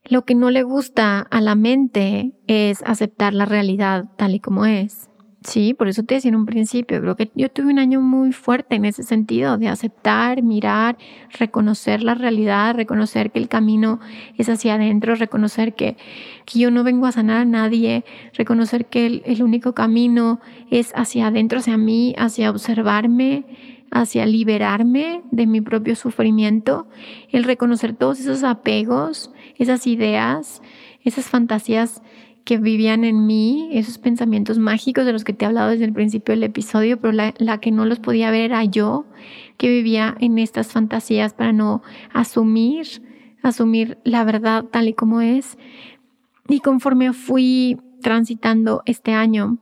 lo 0.04 0.24
que 0.24 0.34
no 0.34 0.50
le 0.50 0.62
gusta 0.62 1.20
a 1.20 1.42
la 1.42 1.54
mente 1.54 2.32
es 2.46 2.82
aceptar 2.86 3.34
la 3.34 3.44
realidad 3.44 4.06
tal 4.16 4.34
y 4.34 4.40
como 4.40 4.64
es. 4.64 5.10
Sí, 5.44 5.72
por 5.72 5.86
eso 5.86 6.02
te 6.02 6.16
decía 6.16 6.30
en 6.30 6.34
un 6.34 6.46
principio, 6.46 7.00
creo 7.00 7.14
que 7.14 7.30
yo 7.36 7.48
tuve 7.48 7.70
un 7.72 7.78
año 7.78 8.00
muy 8.00 8.32
fuerte 8.32 8.74
en 8.74 8.84
ese 8.84 9.04
sentido, 9.04 9.56
de 9.56 9.68
aceptar, 9.68 10.42
mirar, 10.42 10.98
reconocer 11.38 12.02
la 12.02 12.14
realidad, 12.14 12.74
reconocer 12.74 13.30
que 13.30 13.38
el 13.38 13.48
camino 13.48 14.00
es 14.36 14.48
hacia 14.48 14.74
adentro, 14.74 15.14
reconocer 15.14 15.74
que, 15.74 15.96
que 16.44 16.58
yo 16.58 16.72
no 16.72 16.82
vengo 16.82 17.06
a 17.06 17.12
sanar 17.12 17.42
a 17.42 17.44
nadie, 17.44 18.04
reconocer 18.34 18.86
que 18.86 19.06
el, 19.06 19.22
el 19.26 19.44
único 19.44 19.74
camino 19.74 20.40
es 20.70 20.92
hacia 20.96 21.28
adentro, 21.28 21.60
hacia 21.60 21.76
mí, 21.76 22.16
hacia 22.18 22.50
observarme, 22.50 23.44
hacia 23.92 24.26
liberarme 24.26 25.22
de 25.30 25.46
mi 25.46 25.60
propio 25.60 25.94
sufrimiento, 25.94 26.88
el 27.30 27.44
reconocer 27.44 27.94
todos 27.94 28.18
esos 28.18 28.42
apegos, 28.42 29.30
esas 29.56 29.86
ideas, 29.86 30.62
esas 31.04 31.26
fantasías 31.26 32.02
que 32.48 32.56
vivían 32.56 33.04
en 33.04 33.26
mí, 33.26 33.68
esos 33.72 33.98
pensamientos 33.98 34.58
mágicos 34.58 35.04
de 35.04 35.12
los 35.12 35.22
que 35.22 35.34
te 35.34 35.44
he 35.44 35.48
hablado 35.48 35.68
desde 35.68 35.84
el 35.84 35.92
principio 35.92 36.32
del 36.32 36.44
episodio, 36.44 36.98
pero 36.98 37.12
la, 37.12 37.58
que 37.60 37.70
no 37.70 37.84
los 37.84 37.98
podía 37.98 38.30
ver 38.30 38.40
era 38.40 38.64
yo, 38.64 39.04
que 39.58 39.68
vivía 39.68 40.16
en 40.18 40.38
estas 40.38 40.72
fantasías 40.72 41.34
para 41.34 41.52
no 41.52 41.82
asumir, 42.10 43.02
asumir 43.42 43.98
la 44.02 44.24
verdad 44.24 44.64
tal 44.64 44.88
y 44.88 44.94
como 44.94 45.20
es. 45.20 45.58
Y 46.48 46.60
conforme 46.60 47.12
fui 47.12 47.76
transitando 48.00 48.82
este 48.86 49.12
año, 49.12 49.58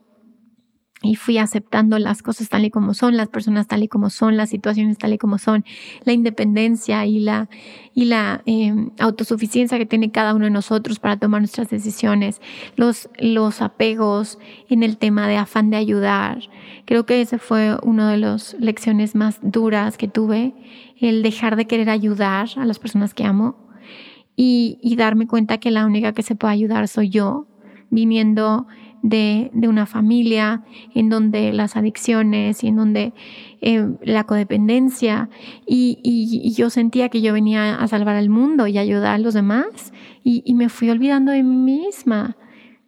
y 1.03 1.15
fui 1.15 1.37
aceptando 1.37 1.99
las 1.99 2.23
cosas 2.23 2.49
tal 2.49 2.65
y 2.65 2.71
como 2.71 2.95
son, 2.95 3.17
las 3.17 3.27
personas 3.27 3.67
tal 3.67 3.83
y 3.83 3.87
como 3.87 4.09
son, 4.09 4.35
las 4.35 4.49
situaciones 4.49 4.97
tal 4.97 5.13
y 5.13 5.17
como 5.19 5.37
son, 5.37 5.63
la 6.03 6.13
independencia 6.13 7.05
y 7.05 7.19
la, 7.19 7.49
y 7.93 8.05
la 8.05 8.41
em, 8.47 8.89
autosuficiencia 8.97 9.77
que 9.77 9.85
tiene 9.85 10.11
cada 10.11 10.33
uno 10.33 10.45
de 10.45 10.51
nosotros 10.51 10.99
para 10.99 11.17
tomar 11.17 11.41
nuestras 11.41 11.69
decisiones, 11.69 12.41
los, 12.75 13.09
los 13.19 13.61
apegos 13.61 14.39
en 14.69 14.81
el 14.81 14.97
tema 14.97 15.27
de 15.27 15.37
afán 15.37 15.69
de 15.69 15.77
ayudar. 15.77 16.39
Creo 16.85 17.05
que 17.05 17.21
ese 17.21 17.37
fue 17.37 17.77
una 17.83 18.11
de 18.11 18.17
las 18.17 18.55
lecciones 18.59 19.13
más 19.13 19.39
duras 19.43 19.97
que 19.97 20.07
tuve, 20.07 20.55
el 20.99 21.21
dejar 21.21 21.57
de 21.57 21.67
querer 21.67 21.91
ayudar 21.91 22.49
a 22.55 22.65
las 22.65 22.79
personas 22.79 23.13
que 23.13 23.23
amo 23.23 23.55
y, 24.35 24.79
y 24.81 24.95
darme 24.95 25.27
cuenta 25.27 25.59
que 25.59 25.69
la 25.69 25.85
única 25.85 26.13
que 26.13 26.23
se 26.23 26.33
puede 26.33 26.55
ayudar 26.55 26.87
soy 26.87 27.09
yo, 27.09 27.45
viniendo 27.91 28.67
de, 29.01 29.51
una 29.67 29.85
familia 29.85 30.63
en 30.93 31.09
donde 31.09 31.53
las 31.53 31.75
adicciones 31.75 32.63
y 32.63 32.67
en 32.67 32.75
donde 32.75 33.13
eh, 33.61 33.87
la 34.01 34.25
codependencia 34.25 35.29
y, 35.65 36.53
yo 36.55 36.69
sentía 36.69 37.09
que 37.09 37.21
yo 37.21 37.33
venía 37.33 37.75
a 37.75 37.87
salvar 37.87 38.15
al 38.15 38.29
mundo 38.29 38.67
y 38.67 38.77
ayudar 38.77 39.15
a 39.15 39.17
los 39.17 39.33
demás 39.33 39.93
y, 40.23 40.53
me 40.53 40.69
fui 40.69 40.89
olvidando 40.89 41.31
de 41.31 41.43
mí 41.43 41.81
misma. 41.85 42.37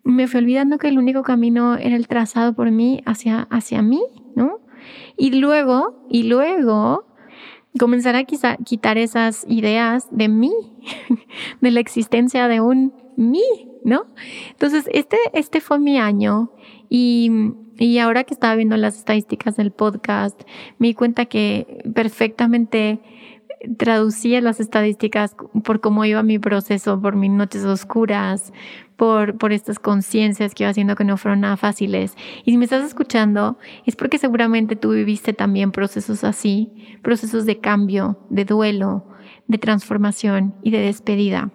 Me 0.03 0.27
fui 0.27 0.39
olvidando 0.39 0.77
que 0.77 0.87
el 0.87 0.97
único 0.97 1.23
camino 1.23 1.75
era 1.77 1.95
el 1.95 2.07
trazado 2.07 2.53
por 2.53 2.71
mí 2.71 3.01
hacia, 3.05 3.47
hacia 3.51 3.81
mí, 3.81 4.01
¿no? 4.35 4.59
Y 5.17 5.31
luego, 5.31 6.05
y 6.09 6.23
luego 6.23 7.05
comenzar 7.77 8.15
a 8.15 8.23
quitar 8.23 8.97
esas 8.97 9.45
ideas 9.47 10.07
de 10.11 10.27
mí, 10.27 10.53
de 11.61 11.71
la 11.71 11.79
existencia 11.79 12.47
de 12.47 12.61
un 12.61 12.93
mí, 13.15 13.68
¿no? 13.83 14.05
Entonces, 14.49 14.89
este, 14.91 15.17
este 15.33 15.61
fue 15.61 15.79
mi 15.79 15.97
año 15.97 16.51
y, 16.89 17.31
y 17.77 17.99
ahora 17.99 18.23
que 18.23 18.33
estaba 18.33 18.55
viendo 18.55 18.77
las 18.77 18.97
estadísticas 18.97 19.55
del 19.55 19.71
podcast, 19.71 20.41
me 20.77 20.87
di 20.87 20.93
cuenta 20.93 21.25
que 21.25 21.83
perfectamente 21.93 22.99
traducía 23.77 24.41
las 24.41 24.59
estadísticas 24.59 25.35
por 25.63 25.81
cómo 25.81 26.05
iba 26.05 26.23
mi 26.23 26.39
proceso, 26.39 27.01
por 27.01 27.15
mis 27.15 27.31
noches 27.31 27.65
oscuras, 27.65 28.53
por, 28.95 29.37
por 29.37 29.51
estas 29.51 29.79
conciencias 29.79 30.53
que 30.53 30.63
iba 30.63 30.71
haciendo 30.71 30.95
que 30.95 31.03
no 31.03 31.17
fueron 31.17 31.41
nada 31.41 31.57
fáciles. 31.57 32.15
Y 32.45 32.51
si 32.51 32.57
me 32.57 32.65
estás 32.65 32.85
escuchando, 32.85 33.57
es 33.85 33.95
porque 33.95 34.17
seguramente 34.17 34.75
tú 34.75 34.91
viviste 34.91 35.33
también 35.33 35.71
procesos 35.71 36.23
así, 36.23 36.97
procesos 37.01 37.45
de 37.45 37.59
cambio, 37.59 38.19
de 38.29 38.45
duelo, 38.45 39.05
de 39.47 39.57
transformación 39.57 40.55
y 40.63 40.71
de 40.71 40.79
despedida. 40.79 41.51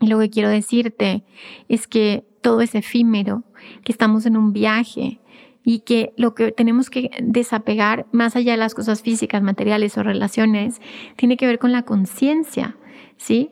Y 0.00 0.06
lo 0.06 0.18
que 0.18 0.30
quiero 0.30 0.48
decirte 0.48 1.24
es 1.68 1.86
que 1.86 2.24
todo 2.40 2.62
es 2.62 2.74
efímero, 2.74 3.44
que 3.84 3.92
estamos 3.92 4.26
en 4.26 4.36
un 4.36 4.52
viaje, 4.52 5.20
y 5.64 5.80
que 5.80 6.12
lo 6.16 6.34
que 6.34 6.52
tenemos 6.52 6.90
que 6.90 7.10
desapegar, 7.22 8.06
más 8.12 8.36
allá 8.36 8.52
de 8.52 8.58
las 8.58 8.74
cosas 8.74 9.02
físicas, 9.02 9.42
materiales 9.42 9.96
o 9.98 10.02
relaciones, 10.02 10.80
tiene 11.16 11.36
que 11.36 11.46
ver 11.46 11.58
con 11.58 11.72
la 11.72 11.82
conciencia, 11.82 12.76
¿sí? 13.16 13.50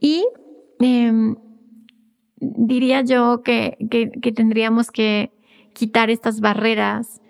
Y 0.00 0.24
em, 0.80 1.36
diría 2.36 3.02
yo 3.02 3.42
que, 3.42 3.76
que, 3.90 4.32
tendríamos 4.32 4.90
que 4.90 5.32
quitar 5.74 6.10
estas 6.10 6.40
barreras, 6.40 7.20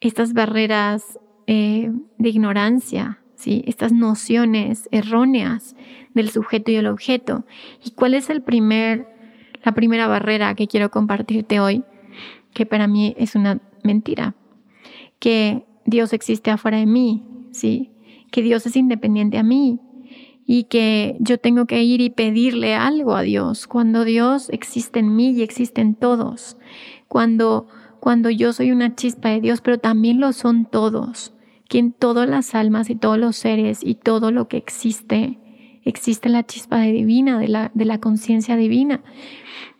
estas 0.00 0.32
barreras 0.32 1.18
eh, 1.46 1.92
de 2.18 2.28
ignorancia, 2.28 3.20
¿sí? 3.36 3.62
Estas 3.66 3.92
nociones 3.92 4.88
erróneas 4.90 5.76
del 6.14 6.30
sujeto 6.30 6.70
y 6.70 6.76
el 6.76 6.86
objeto. 6.86 7.44
¿Y 7.84 7.90
cuál 7.92 8.14
es 8.14 8.30
el 8.30 8.42
primer, 8.42 9.06
la 9.62 9.72
primera 9.72 10.08
barrera 10.08 10.54
que 10.54 10.66
quiero 10.66 10.90
compartirte 10.90 11.60
hoy? 11.60 11.84
Que 12.52 12.66
para 12.66 12.88
mí 12.88 13.14
es 13.18 13.34
una 13.34 13.60
mentira, 13.82 14.34
que 15.18 15.64
Dios 15.84 16.12
existe 16.12 16.50
afuera 16.50 16.78
de 16.78 16.86
mí, 16.86 17.22
¿sí? 17.52 17.90
Que 18.30 18.42
Dios 18.42 18.66
es 18.66 18.76
independiente 18.76 19.38
a 19.38 19.42
mí 19.42 19.78
y 20.46 20.64
que 20.64 21.16
yo 21.20 21.38
tengo 21.38 21.66
que 21.66 21.82
ir 21.82 22.00
y 22.00 22.10
pedirle 22.10 22.74
algo 22.74 23.14
a 23.14 23.22
Dios 23.22 23.66
cuando 23.66 24.04
Dios 24.04 24.48
existe 24.50 24.98
en 24.98 25.14
mí 25.14 25.30
y 25.30 25.42
existe 25.42 25.80
en 25.80 25.94
todos. 25.94 26.56
Cuando 27.08 27.68
cuando 28.06 28.30
yo 28.30 28.52
soy 28.52 28.70
una 28.70 28.94
chispa 28.94 29.30
de 29.30 29.40
Dios, 29.40 29.60
pero 29.60 29.78
también 29.78 30.20
lo 30.20 30.32
son 30.32 30.64
todos, 30.64 31.32
que 31.68 31.78
en 31.78 31.92
todas 31.92 32.28
las 32.28 32.54
almas 32.54 32.90
y 32.90 32.96
todos 32.96 33.18
los 33.18 33.36
seres 33.36 33.80
y 33.82 33.94
todo 33.94 34.30
lo 34.30 34.48
que 34.48 34.56
existe, 34.56 35.38
existe 35.84 36.28
la 36.28 36.44
chispa 36.44 36.80
divina, 36.80 37.38
de 37.38 37.48
la, 37.48 37.70
de 37.74 37.84
la 37.84 37.98
conciencia 37.98 38.56
divina. 38.56 39.02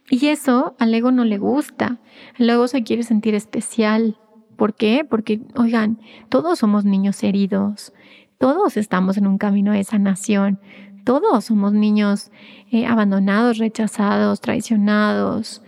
Y 0.09 0.27
eso 0.27 0.77
al 0.79 0.95
ego 0.95 1.11
no 1.11 1.25
le 1.25 1.39
gusta. 1.39 2.01
El 2.39 2.49
ego 2.49 2.69
se 2.69 2.83
quiere 2.83 3.03
sentir 3.03 3.35
especial. 3.35 4.19
¿Por 4.57 4.75
qué? 4.75 5.05
Porque, 5.09 5.41
oigan, 5.57 6.01
todos 6.29 6.61
somos 6.61 6.85
niños 6.85 7.23
heridos. 7.23 7.93
Todos 8.39 8.77
estamos 8.77 9.17
en 9.17 9.27
un 9.27 9.39
camino 9.39 9.73
de 9.73 9.85
sanación. 9.85 10.61
Todos 11.05 11.47
somos 11.47 11.73
niños 11.73 12.31
eh, 12.71 12.87
abandonados, 12.87 13.59
rechazados, 13.59 14.41
traicionados. 14.41 15.63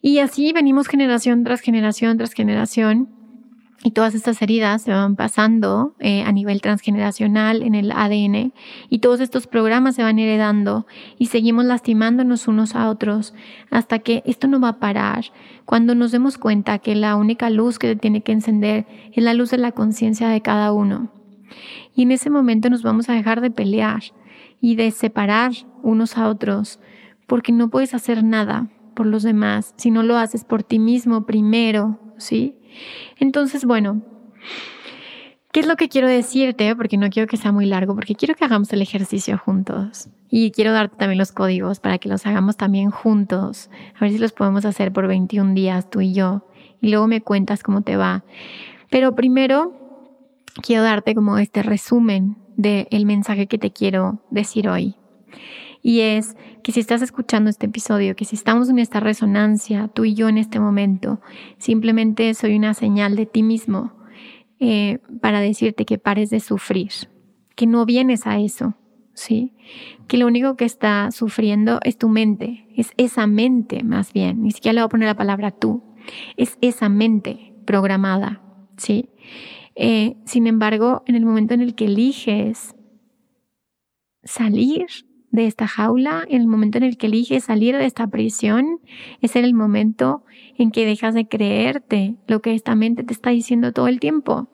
Y 0.00 0.20
así 0.20 0.52
venimos 0.52 0.86
generación 0.86 1.42
tras 1.42 1.60
generación 1.60 2.16
tras 2.16 2.32
generación 2.32 3.15
y 3.86 3.92
todas 3.92 4.16
estas 4.16 4.42
heridas 4.42 4.82
se 4.82 4.90
van 4.90 5.14
pasando 5.14 5.94
eh, 6.00 6.24
a 6.24 6.32
nivel 6.32 6.60
transgeneracional 6.60 7.62
en 7.62 7.76
el 7.76 7.92
ADN 7.92 8.52
y 8.90 8.98
todos 8.98 9.20
estos 9.20 9.46
programas 9.46 9.94
se 9.94 10.02
van 10.02 10.18
heredando 10.18 10.88
y 11.18 11.26
seguimos 11.26 11.66
lastimándonos 11.66 12.48
unos 12.48 12.74
a 12.74 12.90
otros 12.90 13.32
hasta 13.70 14.00
que 14.00 14.24
esto 14.26 14.48
no 14.48 14.58
va 14.58 14.70
a 14.70 14.78
parar. 14.80 15.26
Cuando 15.66 15.94
nos 15.94 16.10
demos 16.10 16.36
cuenta 16.36 16.80
que 16.80 16.96
la 16.96 17.14
única 17.14 17.48
luz 17.48 17.78
que 17.78 17.94
tiene 17.94 18.22
que 18.22 18.32
encender 18.32 18.88
es 19.12 19.22
la 19.22 19.34
luz 19.34 19.52
de 19.52 19.58
la 19.58 19.70
conciencia 19.70 20.30
de 20.30 20.40
cada 20.40 20.72
uno. 20.72 21.12
Y 21.94 22.02
en 22.02 22.10
ese 22.10 22.28
momento 22.28 22.68
nos 22.70 22.82
vamos 22.82 23.08
a 23.08 23.12
dejar 23.12 23.40
de 23.40 23.52
pelear 23.52 24.02
y 24.60 24.74
de 24.74 24.90
separar 24.90 25.52
unos 25.84 26.18
a 26.18 26.26
otros 26.26 26.80
porque 27.28 27.52
no 27.52 27.70
puedes 27.70 27.94
hacer 27.94 28.24
nada 28.24 28.66
por 28.94 29.06
los 29.06 29.22
demás 29.22 29.74
si 29.76 29.92
no 29.92 30.02
lo 30.02 30.16
haces 30.16 30.42
por 30.42 30.64
ti 30.64 30.80
mismo 30.80 31.24
primero, 31.24 32.00
¿sí? 32.18 32.56
Entonces, 33.18 33.64
bueno, 33.64 34.02
¿qué 35.52 35.60
es 35.60 35.66
lo 35.66 35.76
que 35.76 35.88
quiero 35.88 36.08
decirte? 36.08 36.74
Porque 36.76 36.96
no 36.96 37.08
quiero 37.10 37.28
que 37.28 37.36
sea 37.36 37.52
muy 37.52 37.66
largo, 37.66 37.94
porque 37.94 38.14
quiero 38.14 38.34
que 38.34 38.44
hagamos 38.44 38.72
el 38.72 38.82
ejercicio 38.82 39.38
juntos. 39.38 40.08
Y 40.28 40.50
quiero 40.50 40.72
darte 40.72 40.96
también 40.96 41.18
los 41.18 41.32
códigos 41.32 41.80
para 41.80 41.98
que 41.98 42.08
los 42.08 42.26
hagamos 42.26 42.56
también 42.56 42.90
juntos. 42.90 43.70
A 43.94 44.00
ver 44.00 44.12
si 44.12 44.18
los 44.18 44.32
podemos 44.32 44.64
hacer 44.64 44.92
por 44.92 45.06
21 45.06 45.54
días, 45.54 45.88
tú 45.88 46.00
y 46.00 46.12
yo. 46.12 46.46
Y 46.80 46.90
luego 46.90 47.06
me 47.06 47.20
cuentas 47.20 47.62
cómo 47.62 47.82
te 47.82 47.96
va. 47.96 48.24
Pero 48.90 49.14
primero, 49.14 49.72
quiero 50.62 50.82
darte 50.82 51.14
como 51.14 51.38
este 51.38 51.62
resumen 51.62 52.36
del 52.56 53.06
mensaje 53.06 53.46
que 53.46 53.58
te 53.58 53.72
quiero 53.72 54.20
decir 54.30 54.68
hoy. 54.68 54.96
Y 55.86 56.00
es 56.00 56.36
que 56.64 56.72
si 56.72 56.80
estás 56.80 57.00
escuchando 57.00 57.48
este 57.48 57.66
episodio, 57.66 58.16
que 58.16 58.24
si 58.24 58.34
estamos 58.34 58.68
en 58.68 58.80
esta 58.80 58.98
resonancia, 58.98 59.86
tú 59.86 60.04
y 60.04 60.14
yo 60.14 60.28
en 60.28 60.36
este 60.36 60.58
momento, 60.58 61.20
simplemente 61.58 62.34
soy 62.34 62.56
una 62.56 62.74
señal 62.74 63.14
de 63.14 63.24
ti 63.24 63.44
mismo 63.44 63.92
eh, 64.58 64.98
para 65.20 65.38
decirte 65.38 65.84
que 65.84 65.98
pares 65.98 66.30
de 66.30 66.40
sufrir, 66.40 66.90
que 67.54 67.68
no 67.68 67.86
vienes 67.86 68.26
a 68.26 68.40
eso, 68.40 68.74
¿sí? 69.14 69.54
Que 70.08 70.16
lo 70.16 70.26
único 70.26 70.56
que 70.56 70.64
está 70.64 71.12
sufriendo 71.12 71.78
es 71.84 71.96
tu 71.96 72.08
mente, 72.08 72.66
es 72.74 72.90
esa 72.96 73.28
mente 73.28 73.84
más 73.84 74.12
bien, 74.12 74.42
ni 74.42 74.50
siquiera 74.50 74.72
le 74.72 74.80
voy 74.80 74.86
a 74.86 74.88
poner 74.88 75.06
la 75.06 75.16
palabra 75.16 75.52
tú, 75.52 75.84
es 76.36 76.58
esa 76.62 76.88
mente 76.88 77.54
programada, 77.64 78.42
¿sí? 78.76 79.10
Eh, 79.76 80.16
sin 80.24 80.48
embargo, 80.48 81.04
en 81.06 81.14
el 81.14 81.24
momento 81.24 81.54
en 81.54 81.60
el 81.60 81.76
que 81.76 81.84
eliges 81.84 82.74
salir 84.24 85.05
de 85.36 85.46
esta 85.46 85.68
jaula, 85.68 86.24
en 86.28 86.40
el 86.40 86.46
momento 86.48 86.78
en 86.78 86.84
el 86.84 86.96
que 86.96 87.06
eliges 87.06 87.44
salir 87.44 87.76
de 87.76 87.86
esta 87.86 88.08
prisión, 88.08 88.80
es 89.20 89.36
en 89.36 89.44
el 89.44 89.54
momento 89.54 90.24
en 90.56 90.72
que 90.72 90.84
dejas 90.84 91.14
de 91.14 91.28
creerte 91.28 92.16
lo 92.26 92.40
que 92.40 92.54
esta 92.54 92.74
mente 92.74 93.04
te 93.04 93.12
está 93.12 93.30
diciendo 93.30 93.72
todo 93.72 93.86
el 93.86 94.00
tiempo. 94.00 94.48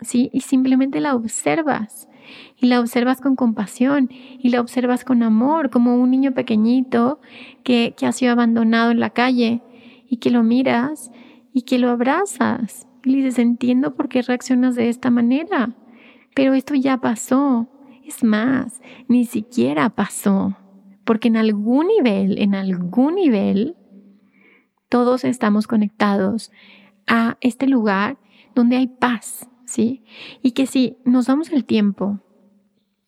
¿Sí? 0.00 0.30
Y 0.32 0.40
simplemente 0.40 1.00
la 1.00 1.14
observas. 1.14 2.08
Y 2.56 2.66
la 2.68 2.80
observas 2.80 3.20
con 3.20 3.36
compasión 3.36 4.08
y 4.10 4.50
la 4.50 4.60
observas 4.60 5.04
con 5.04 5.22
amor, 5.22 5.68
como 5.68 5.96
un 5.96 6.10
niño 6.10 6.32
pequeñito 6.32 7.20
que, 7.64 7.94
que 7.98 8.06
ha 8.06 8.12
sido 8.12 8.32
abandonado 8.32 8.92
en 8.92 9.00
la 9.00 9.10
calle 9.10 9.62
y 10.08 10.18
que 10.18 10.30
lo 10.30 10.42
miras 10.42 11.10
y 11.52 11.62
que 11.62 11.78
lo 11.78 11.90
abrazas. 11.90 12.86
Y 13.04 13.10
le 13.10 13.16
dices, 13.16 13.40
entiendo 13.40 13.94
por 13.94 14.08
qué 14.08 14.22
reaccionas 14.22 14.76
de 14.76 14.88
esta 14.88 15.10
manera, 15.10 15.74
pero 16.34 16.54
esto 16.54 16.74
ya 16.74 16.98
pasó 16.98 17.68
más, 18.22 18.80
ni 19.08 19.24
siquiera 19.24 19.90
pasó, 19.90 20.56
porque 21.04 21.28
en 21.28 21.36
algún 21.36 21.88
nivel, 21.88 22.38
en 22.38 22.54
algún 22.54 23.14
nivel, 23.14 23.76
todos 24.88 25.24
estamos 25.24 25.66
conectados 25.66 26.50
a 27.06 27.36
este 27.40 27.66
lugar 27.66 28.18
donde 28.54 28.76
hay 28.76 28.88
paz, 28.88 29.48
¿sí? 29.64 30.02
Y 30.42 30.52
que 30.52 30.66
si 30.66 30.96
nos 31.04 31.26
damos 31.26 31.50
el 31.50 31.64
tiempo, 31.64 32.20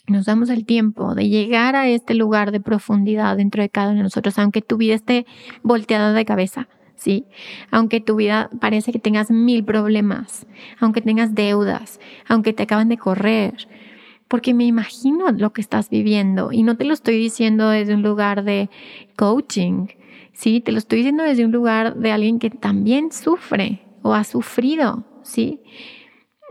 nos 0.06 0.26
damos 0.26 0.50
el 0.50 0.64
tiempo 0.64 1.14
de 1.14 1.28
llegar 1.28 1.76
a 1.76 1.88
este 1.88 2.14
lugar 2.14 2.50
de 2.52 2.60
profundidad 2.60 3.36
dentro 3.36 3.62
de 3.62 3.68
cada 3.68 3.88
uno 3.88 3.98
de 3.98 4.02
nosotros, 4.04 4.38
aunque 4.38 4.62
tu 4.62 4.76
vida 4.76 4.94
esté 4.94 5.26
volteada 5.62 6.12
de 6.12 6.24
cabeza, 6.24 6.68
¿sí? 6.96 7.26
Aunque 7.70 8.00
tu 8.00 8.16
vida 8.16 8.50
parece 8.60 8.92
que 8.92 8.98
tengas 8.98 9.30
mil 9.30 9.64
problemas, 9.64 10.46
aunque 10.80 11.00
tengas 11.00 11.34
deudas, 11.34 12.00
aunque 12.28 12.52
te 12.52 12.64
acaban 12.64 12.88
de 12.88 12.98
correr, 12.98 13.68
porque 14.32 14.54
me 14.54 14.64
imagino 14.64 15.30
lo 15.30 15.52
que 15.52 15.60
estás 15.60 15.90
viviendo 15.90 16.52
y 16.52 16.62
no 16.62 16.78
te 16.78 16.86
lo 16.86 16.94
estoy 16.94 17.18
diciendo 17.18 17.68
desde 17.68 17.92
un 17.92 18.00
lugar 18.00 18.44
de 18.44 18.70
coaching, 19.14 19.88
¿sí? 20.32 20.62
Te 20.62 20.72
lo 20.72 20.78
estoy 20.78 21.00
diciendo 21.00 21.22
desde 21.22 21.44
un 21.44 21.52
lugar 21.52 21.96
de 21.96 22.12
alguien 22.12 22.38
que 22.38 22.48
también 22.48 23.12
sufre 23.12 23.82
o 24.00 24.14
ha 24.14 24.24
sufrido, 24.24 25.04
¿sí? 25.22 25.60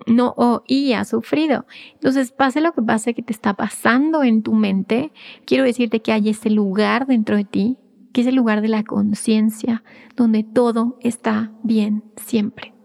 No, 0.06 0.36
o 0.38 0.62
y 0.68 0.94
ha 0.94 1.06
sufrido. 1.06 1.66
Entonces, 1.94 2.32
pase 2.32 2.62
lo 2.62 2.72
que 2.72 2.84
pase 2.84 3.16
que 3.16 3.24
te 3.24 3.34
está 3.34 3.56
pasando 3.56 4.22
en 4.22 4.44
tu 4.44 4.54
mente, 4.54 5.12
quiero 5.46 5.64
decirte 5.64 6.04
que 6.04 6.12
hay 6.12 6.30
ese 6.30 6.52
lugar 6.52 7.08
dentro 7.08 7.36
de 7.36 7.46
ti, 7.46 7.78
que 8.14 8.22
es 8.22 8.28
el 8.28 8.36
lugar 8.36 8.62
de 8.62 8.68
la 8.68 8.84
conciencia, 8.84 9.84
donde 10.16 10.44
todo 10.44 11.00
está 11.02 11.52
bien 11.64 12.04
siempre 12.16 12.76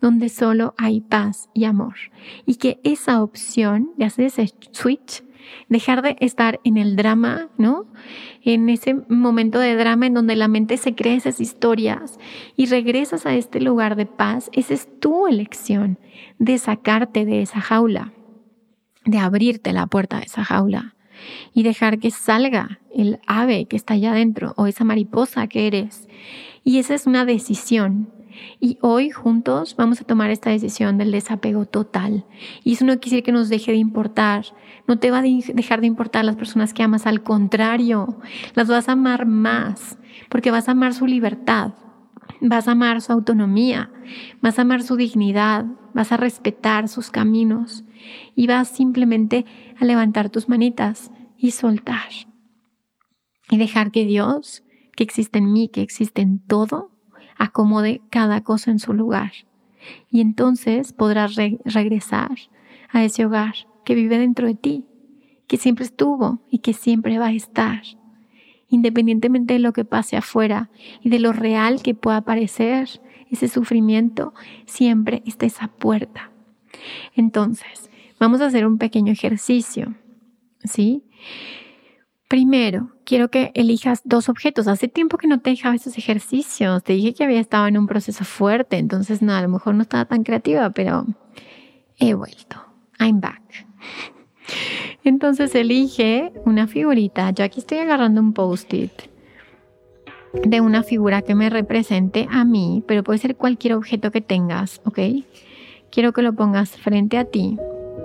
donde 0.00 0.28
solo 0.28 0.74
hay 0.78 1.00
paz 1.00 1.48
y 1.54 1.64
amor. 1.64 1.94
Y 2.46 2.56
que 2.56 2.80
esa 2.84 3.22
opción 3.22 3.90
de 3.96 4.04
hacer 4.04 4.26
ese 4.26 4.52
switch, 4.72 5.22
dejar 5.68 6.02
de 6.02 6.16
estar 6.20 6.60
en 6.64 6.76
el 6.76 6.96
drama, 6.96 7.48
¿no? 7.58 7.86
En 8.42 8.68
ese 8.68 8.94
momento 9.08 9.58
de 9.58 9.76
drama 9.76 10.06
en 10.06 10.14
donde 10.14 10.36
la 10.36 10.48
mente 10.48 10.76
se 10.76 10.94
cree 10.94 11.16
esas 11.16 11.40
historias 11.40 12.18
y 12.56 12.66
regresas 12.66 13.26
a 13.26 13.34
este 13.34 13.60
lugar 13.60 13.96
de 13.96 14.06
paz, 14.06 14.50
esa 14.52 14.74
es 14.74 14.88
tu 15.00 15.26
elección 15.26 15.98
de 16.38 16.58
sacarte 16.58 17.24
de 17.24 17.42
esa 17.42 17.60
jaula, 17.60 18.12
de 19.04 19.18
abrirte 19.18 19.72
la 19.72 19.86
puerta 19.86 20.18
de 20.18 20.26
esa 20.26 20.44
jaula. 20.44 20.94
y 21.54 21.62
dejar 21.62 22.00
que 22.00 22.10
salga 22.10 22.80
el 22.92 23.20
ave 23.28 23.66
que 23.66 23.76
está 23.76 23.94
allá 23.94 24.10
adentro 24.10 24.54
o 24.56 24.66
esa 24.66 24.82
mariposa 24.82 25.46
que 25.46 25.68
eres. 25.68 26.08
Y 26.64 26.78
esa 26.78 26.94
es 26.94 27.06
una 27.06 27.24
decisión. 27.24 28.10
Y 28.60 28.78
hoy 28.80 29.10
juntos 29.10 29.76
vamos 29.76 30.00
a 30.00 30.04
tomar 30.04 30.30
esta 30.30 30.50
decisión 30.50 30.98
del 30.98 31.12
desapego 31.12 31.66
total. 31.66 32.24
Y 32.64 32.74
eso 32.74 32.84
no 32.84 32.92
quiere 32.92 33.16
decir 33.16 33.22
que 33.22 33.32
nos 33.32 33.48
deje 33.48 33.72
de 33.72 33.78
importar. 33.78 34.46
No 34.86 34.98
te 34.98 35.10
va 35.10 35.18
a 35.18 35.22
dejar 35.22 35.80
de 35.80 35.86
importar 35.86 36.24
las 36.24 36.36
personas 36.36 36.72
que 36.72 36.82
amas. 36.82 37.06
Al 37.06 37.22
contrario, 37.22 38.18
las 38.54 38.68
vas 38.68 38.88
a 38.88 38.92
amar 38.92 39.26
más 39.26 39.98
porque 40.28 40.50
vas 40.50 40.68
a 40.68 40.72
amar 40.72 40.94
su 40.94 41.06
libertad. 41.06 41.74
Vas 42.40 42.66
a 42.66 42.72
amar 42.72 43.00
su 43.00 43.12
autonomía, 43.12 43.90
vas 44.40 44.58
a 44.58 44.62
amar 44.62 44.82
su 44.82 44.96
dignidad, 44.96 45.64
vas 45.94 46.10
a 46.10 46.16
respetar 46.16 46.88
sus 46.88 47.10
caminos 47.10 47.84
y 48.34 48.46
vas 48.46 48.68
simplemente 48.68 49.44
a 49.78 49.84
levantar 49.84 50.30
tus 50.30 50.48
manitas 50.48 51.10
y 51.36 51.52
soltar. 51.52 52.08
Y 53.50 53.58
dejar 53.58 53.90
que 53.90 54.04
Dios, 54.04 54.64
que 54.96 55.04
existe 55.04 55.38
en 55.38 55.52
mí, 55.52 55.68
que 55.68 55.82
existe 55.82 56.22
en 56.22 56.38
todo, 56.38 56.91
acomode 57.38 58.00
cada 58.10 58.42
cosa 58.42 58.70
en 58.70 58.78
su 58.78 58.92
lugar. 58.92 59.32
Y 60.10 60.20
entonces 60.20 60.92
podrás 60.92 61.34
regresar 61.36 62.32
a 62.90 63.04
ese 63.04 63.26
hogar 63.26 63.54
que 63.84 63.94
vive 63.94 64.18
dentro 64.18 64.46
de 64.46 64.54
ti, 64.54 64.86
que 65.46 65.56
siempre 65.56 65.84
estuvo 65.84 66.40
y 66.50 66.58
que 66.58 66.72
siempre 66.72 67.18
va 67.18 67.26
a 67.26 67.32
estar 67.32 67.82
independientemente 68.72 69.52
de 69.52 69.60
lo 69.60 69.74
que 69.74 69.84
pase 69.84 70.16
afuera 70.16 70.70
y 71.02 71.10
de 71.10 71.18
lo 71.18 71.34
real 71.34 71.82
que 71.82 71.94
pueda 71.94 72.22
parecer 72.22 73.02
ese 73.30 73.46
sufrimiento, 73.46 74.32
siempre 74.64 75.22
está 75.26 75.44
esa 75.44 75.68
puerta. 75.68 76.32
Entonces, 77.14 77.90
vamos 78.18 78.40
a 78.40 78.46
hacer 78.46 78.66
un 78.66 78.78
pequeño 78.78 79.12
ejercicio, 79.12 79.94
¿sí? 80.64 81.04
Primero, 82.28 82.91
quiero 83.04 83.28
que 83.28 83.50
elijas 83.54 84.02
dos 84.04 84.28
objetos. 84.28 84.68
Hace 84.68 84.88
tiempo 84.88 85.18
que 85.18 85.28
no 85.28 85.40
te 85.40 85.50
dejaba 85.50 85.74
esos 85.74 85.98
ejercicios. 85.98 86.82
Te 86.82 86.94
dije 86.94 87.14
que 87.14 87.24
había 87.24 87.40
estado 87.40 87.66
en 87.66 87.78
un 87.78 87.86
proceso 87.86 88.24
fuerte, 88.24 88.78
entonces 88.78 89.22
no, 89.22 89.34
a 89.34 89.42
lo 89.42 89.48
mejor 89.48 89.74
no 89.74 89.82
estaba 89.82 90.04
tan 90.04 90.22
creativa, 90.22 90.70
pero 90.70 91.06
he 91.98 92.14
vuelto. 92.14 92.56
I'm 92.98 93.20
back. 93.20 93.42
Entonces 95.04 95.54
elige 95.54 96.32
una 96.44 96.66
figurita. 96.66 97.30
Yo 97.30 97.44
aquí 97.44 97.60
estoy 97.60 97.78
agarrando 97.78 98.20
un 98.20 98.32
post-it 98.32 98.92
de 100.44 100.60
una 100.60 100.82
figura 100.82 101.22
que 101.22 101.34
me 101.34 101.50
represente 101.50 102.26
a 102.30 102.44
mí, 102.44 102.82
pero 102.86 103.02
puede 103.02 103.18
ser 103.18 103.36
cualquier 103.36 103.74
objeto 103.74 104.10
que 104.10 104.20
tengas, 104.20 104.80
¿ok? 104.84 104.98
Quiero 105.90 106.12
que 106.12 106.22
lo 106.22 106.32
pongas 106.32 106.70
frente 106.70 107.18
a 107.18 107.24
ti, 107.24 107.58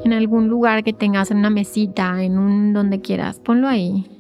en 0.04 0.14
algún 0.14 0.48
lugar 0.50 0.84
que 0.84 0.92
tengas, 0.92 1.32
en 1.32 1.38
una 1.38 1.50
mesita, 1.50 2.22
en 2.22 2.38
un 2.38 2.74
donde 2.74 3.00
quieras, 3.00 3.40
ponlo 3.40 3.68
ahí. 3.68 4.17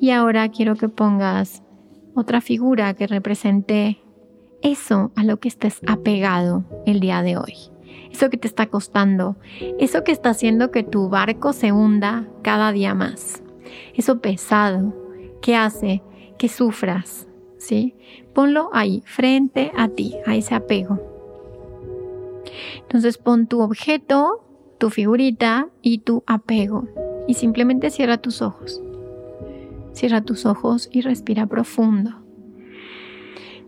Y 0.00 0.10
ahora 0.10 0.48
quiero 0.48 0.76
que 0.76 0.88
pongas 0.88 1.62
otra 2.14 2.40
figura 2.40 2.94
que 2.94 3.06
represente 3.06 4.00
eso 4.62 5.12
a 5.14 5.24
lo 5.24 5.38
que 5.38 5.48
estés 5.48 5.80
apegado 5.86 6.64
el 6.86 7.00
día 7.00 7.22
de 7.22 7.36
hoy 7.36 7.54
eso 8.10 8.30
que 8.30 8.36
te 8.36 8.48
está 8.48 8.66
costando, 8.66 9.36
eso 9.78 10.04
que 10.04 10.12
está 10.12 10.30
haciendo 10.30 10.70
que 10.70 10.82
tu 10.82 11.08
barco 11.08 11.52
se 11.52 11.72
hunda 11.72 12.28
cada 12.42 12.72
día 12.72 12.94
más, 12.94 13.42
eso 13.94 14.20
pesado 14.20 14.94
que 15.40 15.56
hace 15.56 16.02
que 16.38 16.48
sufras, 16.48 17.28
¿sí? 17.58 17.94
Ponlo 18.32 18.70
ahí, 18.72 19.02
frente 19.06 19.72
a 19.76 19.88
ti, 19.88 20.16
a 20.26 20.34
ese 20.34 20.54
apego. 20.54 20.98
Entonces 22.82 23.18
pon 23.18 23.46
tu 23.46 23.60
objeto, 23.60 24.44
tu 24.78 24.90
figurita 24.90 25.68
y 25.82 25.98
tu 25.98 26.24
apego 26.26 26.88
y 27.28 27.34
simplemente 27.34 27.90
cierra 27.90 28.18
tus 28.18 28.42
ojos. 28.42 28.82
Cierra 29.92 30.22
tus 30.22 30.46
ojos 30.46 30.88
y 30.92 31.00
respira 31.00 31.46
profundo. 31.46 32.22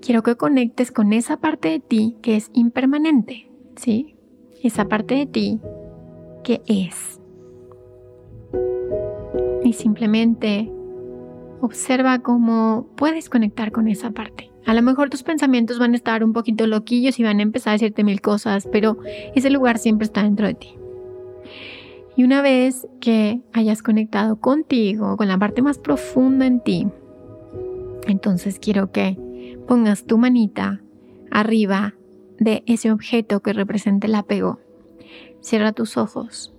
Quiero 0.00 0.22
que 0.22 0.37
conectes 0.37 0.90
con 0.90 1.12
esa 1.12 1.37
parte 1.37 1.68
de 1.68 1.80
ti 1.80 2.16
que 2.22 2.37
es 2.37 2.50
impermanente, 2.54 3.50
¿sí? 3.76 4.16
esa 4.62 4.87
parte 4.87 5.14
de 5.14 5.26
ti 5.26 5.61
que 6.44 6.62
es. 6.66 7.20
Y 9.64 9.72
simplemente 9.74 10.70
observa 11.61 12.20
cómo 12.20 12.88
puedes 12.96 13.28
conectar 13.28 13.70
con 13.70 13.88
esa 13.88 14.11
parte. 14.11 14.50
A 14.66 14.74
lo 14.74 14.82
mejor 14.82 15.11
tus 15.11 15.22
pensamientos 15.22 15.78
van 15.78 15.92
a 15.92 15.96
estar 15.96 16.24
un 16.24 16.32
poquito 16.32 16.66
loquillos 16.66 17.18
y 17.18 17.24
van 17.24 17.40
a 17.40 17.42
empezar 17.42 17.70
a 17.70 17.74
decirte 17.74 18.04
mil 18.04 18.20
cosas, 18.20 18.68
pero 18.70 18.98
ese 19.35 19.50
lugar 19.50 19.78
siempre 19.78 20.04
está 20.04 20.22
dentro 20.22 20.46
de 20.46 20.54
ti. 20.54 20.76
Y 22.16 22.25
una 22.25 22.42
vez 22.42 22.87
que 23.01 23.40
hayas 23.53 23.83
conectado 23.83 24.37
contigo, 24.37 25.16
con 25.16 25.29
la 25.29 25.38
parte 25.38 25.62
más 25.62 25.79
profunda 25.79 26.46
en 26.46 26.61
ti, 26.61 26.87
entonces 28.07 28.59
quiero 28.59 28.92
que 28.92 29.16
pongas 29.66 30.05
tu 30.05 30.18
manita 30.18 30.81
arriba 31.31 31.94
de 32.38 32.62
ese 32.66 32.90
objeto 32.90 33.40
que 33.40 33.53
representa 33.53 34.07
el 34.07 34.14
apego. 34.14 34.61
Cierra 35.40 35.72
tus 35.72 35.96
ojos. 35.96 36.53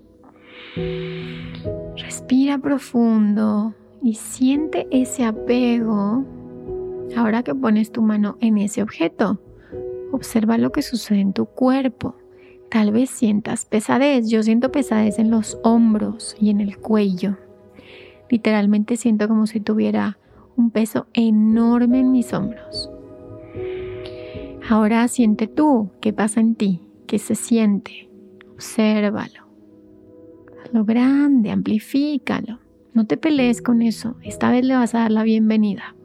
Respira 1.95 2.57
profundo 2.57 3.75
y 4.01 4.15
siente 4.15 4.87
ese 4.91 5.23
apego 5.23 6.25
ahora 7.15 7.43
que 7.43 7.53
pones 7.53 7.91
tu 7.91 8.01
mano 8.01 8.37
en 8.41 8.57
ese 8.57 8.81
objeto. 8.81 9.39
Observa 10.11 10.57
lo 10.57 10.71
que 10.71 10.81
sucede 10.81 11.19
en 11.19 11.33
tu 11.33 11.45
cuerpo. 11.45 12.15
Tal 12.73 12.91
vez 12.91 13.11
sientas 13.11 13.65
pesadez. 13.65 14.31
Yo 14.31 14.41
siento 14.41 14.71
pesadez 14.71 15.19
en 15.19 15.29
los 15.29 15.59
hombros 15.61 16.35
y 16.39 16.49
en 16.49 16.59
el 16.59 16.79
cuello. 16.79 17.37
Literalmente 18.31 18.97
siento 18.97 19.27
como 19.27 19.45
si 19.45 19.59
tuviera 19.59 20.17
un 20.57 20.71
peso 20.71 21.05
enorme 21.13 21.99
en 21.99 22.11
mis 22.11 22.33
hombros. 22.33 22.89
Ahora 24.67 25.07
siente 25.07 25.45
tú 25.45 25.91
qué 26.01 26.13
pasa 26.13 26.39
en 26.39 26.55
ti, 26.55 26.81
qué 27.05 27.19
se 27.19 27.35
siente. 27.35 28.09
Obsérvalo. 28.53 29.47
Hazlo 30.63 30.83
grande, 30.83 31.51
amplifícalo. 31.51 32.57
No 32.95 33.05
te 33.05 33.17
pelees 33.17 33.61
con 33.61 33.83
eso. 33.83 34.15
Esta 34.23 34.49
vez 34.49 34.65
le 34.65 34.73
vas 34.73 34.95
a 34.95 35.01
dar 35.01 35.11
la 35.11 35.21
bienvenida. 35.21 35.95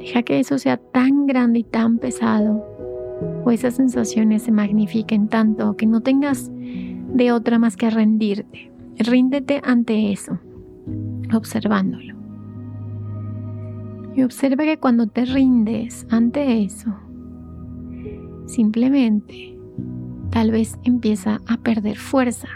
Deja 0.00 0.22
que 0.22 0.40
eso 0.40 0.58
sea 0.58 0.78
tan 0.78 1.26
grande 1.26 1.58
y 1.58 1.64
tan 1.64 1.98
pesado, 1.98 2.64
o 3.44 3.50
esas 3.50 3.74
sensaciones 3.74 4.42
se 4.42 4.50
magnifiquen 4.50 5.28
tanto 5.28 5.76
que 5.76 5.86
no 5.86 6.00
tengas 6.00 6.50
de 6.50 7.32
otra 7.32 7.58
más 7.58 7.76
que 7.76 7.90
rendirte. 7.90 8.72
Ríndete 8.98 9.60
ante 9.62 10.10
eso, 10.10 10.38
observándolo. 11.34 12.14
Y 14.16 14.22
observa 14.22 14.64
que 14.64 14.78
cuando 14.78 15.06
te 15.06 15.26
rindes 15.26 16.06
ante 16.10 16.62
eso, 16.64 16.94
simplemente 18.46 19.54
tal 20.30 20.50
vez 20.50 20.78
empieza 20.84 21.40
a 21.46 21.58
perder 21.58 21.98
fuerza. 21.98 22.48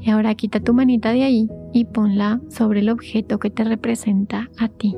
Y 0.00 0.10
ahora 0.10 0.34
quita 0.34 0.60
tu 0.60 0.72
manita 0.72 1.12
de 1.12 1.24
ahí 1.24 1.50
y 1.74 1.84
ponla 1.84 2.40
sobre 2.48 2.80
el 2.80 2.88
objeto 2.88 3.38
que 3.38 3.50
te 3.50 3.64
representa 3.64 4.48
a 4.58 4.68
ti. 4.68 4.96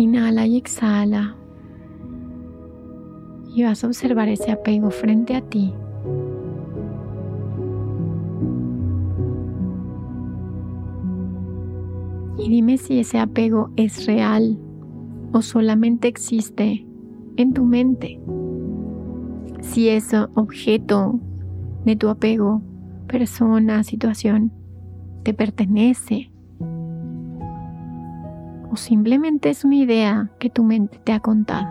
Inhala 0.00 0.46
y 0.46 0.56
exhala. 0.56 1.36
Y 3.54 3.64
vas 3.64 3.84
a 3.84 3.88
observar 3.88 4.28
ese 4.28 4.50
apego 4.52 4.90
frente 4.90 5.36
a 5.36 5.42
ti 5.42 5.74
Y 12.42 12.48
dime 12.48 12.78
si 12.78 12.98
ese 12.98 13.18
apego 13.18 13.70
es 13.76 14.06
real 14.06 14.58
o 15.32 15.42
solamente 15.42 16.08
existe 16.08 16.86
en 17.36 17.52
tu 17.52 17.66
mente. 17.66 18.18
Si 19.60 19.90
ese 19.90 20.20
objeto 20.34 21.20
de 21.84 21.96
tu 21.96 22.08
apego, 22.08 22.62
persona, 23.08 23.82
situación, 23.84 24.52
te 25.22 25.34
pertenece. 25.34 26.30
O 28.70 28.76
simplemente 28.76 29.50
es 29.50 29.64
una 29.64 29.76
idea 29.76 30.30
que 30.38 30.48
tu 30.48 30.62
mente 30.62 31.00
te 31.02 31.12
ha 31.12 31.20
contado. 31.20 31.66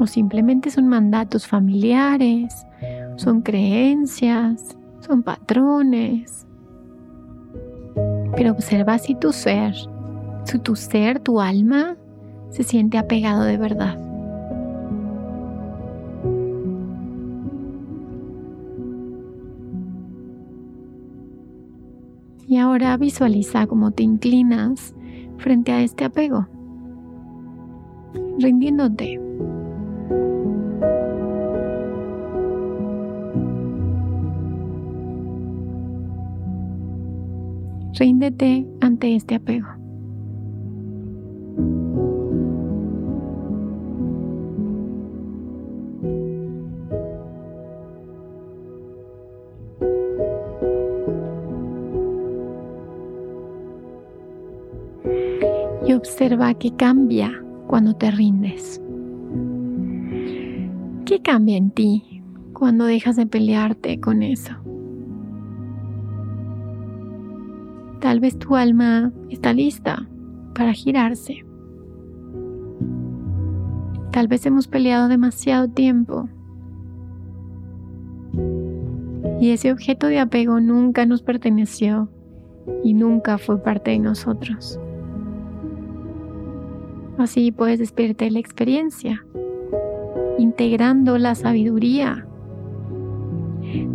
O 0.00 0.06
simplemente 0.06 0.70
son 0.70 0.88
mandatos 0.88 1.46
familiares, 1.46 2.66
son 3.16 3.42
creencias, 3.42 4.76
son 5.00 5.22
patrones. 5.22 6.46
Pero 8.34 8.52
observa 8.52 8.98
si 8.98 9.14
tu 9.14 9.32
ser, 9.32 9.74
si 10.44 10.58
tu 10.58 10.76
ser, 10.76 11.18
tu 11.20 11.40
alma, 11.40 11.96
se 12.50 12.62
siente 12.62 12.96
apegado 12.96 13.42
de 13.42 13.56
verdad. 13.58 14.07
Y 22.48 22.56
ahora 22.56 22.96
visualiza 22.96 23.66
cómo 23.66 23.90
te 23.90 24.02
inclinas 24.02 24.94
frente 25.36 25.70
a 25.70 25.82
este 25.82 26.06
apego, 26.06 26.48
rindiéndote. 28.38 29.20
Ríndete 37.98 38.66
ante 38.80 39.14
este 39.14 39.34
apego. 39.34 39.77
Observa 56.18 56.52
qué 56.54 56.74
cambia 56.74 57.44
cuando 57.68 57.94
te 57.94 58.10
rindes. 58.10 58.82
¿Qué 61.04 61.22
cambia 61.22 61.56
en 61.56 61.70
ti 61.70 62.24
cuando 62.52 62.86
dejas 62.86 63.14
de 63.14 63.26
pelearte 63.26 64.00
con 64.00 64.24
eso? 64.24 64.52
Tal 68.00 68.18
vez 68.18 68.36
tu 68.36 68.56
alma 68.56 69.12
está 69.30 69.52
lista 69.52 70.08
para 70.56 70.72
girarse. 70.72 71.44
Tal 74.10 74.26
vez 74.26 74.44
hemos 74.44 74.66
peleado 74.66 75.06
demasiado 75.06 75.68
tiempo. 75.68 76.28
Y 79.40 79.50
ese 79.52 79.70
objeto 79.70 80.08
de 80.08 80.18
apego 80.18 80.58
nunca 80.58 81.06
nos 81.06 81.22
perteneció 81.22 82.08
y 82.82 82.94
nunca 82.94 83.38
fue 83.38 83.62
parte 83.62 83.92
de 83.92 84.00
nosotros. 84.00 84.80
Así 87.18 87.52
puedes 87.52 87.78
despedirte 87.78 88.26
de 88.26 88.30
la 88.30 88.38
experiencia, 88.38 89.24
integrando 90.38 91.18
la 91.18 91.34
sabiduría. 91.34 92.26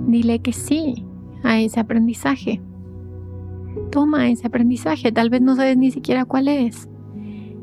Dile 0.08 0.40
que 0.40 0.54
sí 0.54 1.06
a 1.44 1.60
ese 1.60 1.80
aprendizaje 1.80 2.62
toma 3.92 4.30
ese 4.30 4.48
aprendizaje, 4.48 5.12
tal 5.12 5.30
vez 5.30 5.42
no 5.42 5.56
sabes 5.56 5.78
ni 5.78 5.92
siquiera 5.92 6.26
cuál 6.26 6.48
es. 6.48 6.90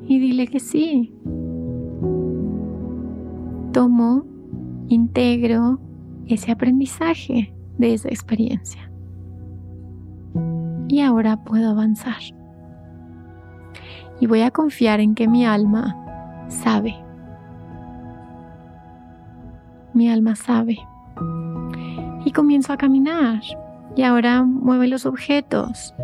Y 0.06 0.18
dile 0.18 0.46
que 0.46 0.60
sí. 0.60 1.12
Tomo, 3.72 4.24
integro 4.88 5.80
ese 6.26 6.52
aprendizaje 6.52 7.54
de 7.78 7.94
esa 7.94 8.08
experiencia. 8.08 8.90
Y 10.88 11.00
ahora 11.00 11.44
puedo 11.44 11.70
avanzar. 11.70 12.20
Y 14.20 14.26
voy 14.26 14.42
a 14.42 14.50
confiar 14.50 15.00
en 15.00 15.14
que 15.14 15.26
mi 15.26 15.44
alma 15.46 15.96
sabe. 16.48 16.94
Mi 19.94 20.08
alma 20.10 20.36
sabe. 20.36 20.78
Y 22.24 22.32
comienzo 22.32 22.72
a 22.72 22.76
caminar 22.76 23.40
y 23.96 24.02
ahora 24.02 24.42
mueve 24.42 24.88
los 24.88 25.06
objetos. 25.06 25.94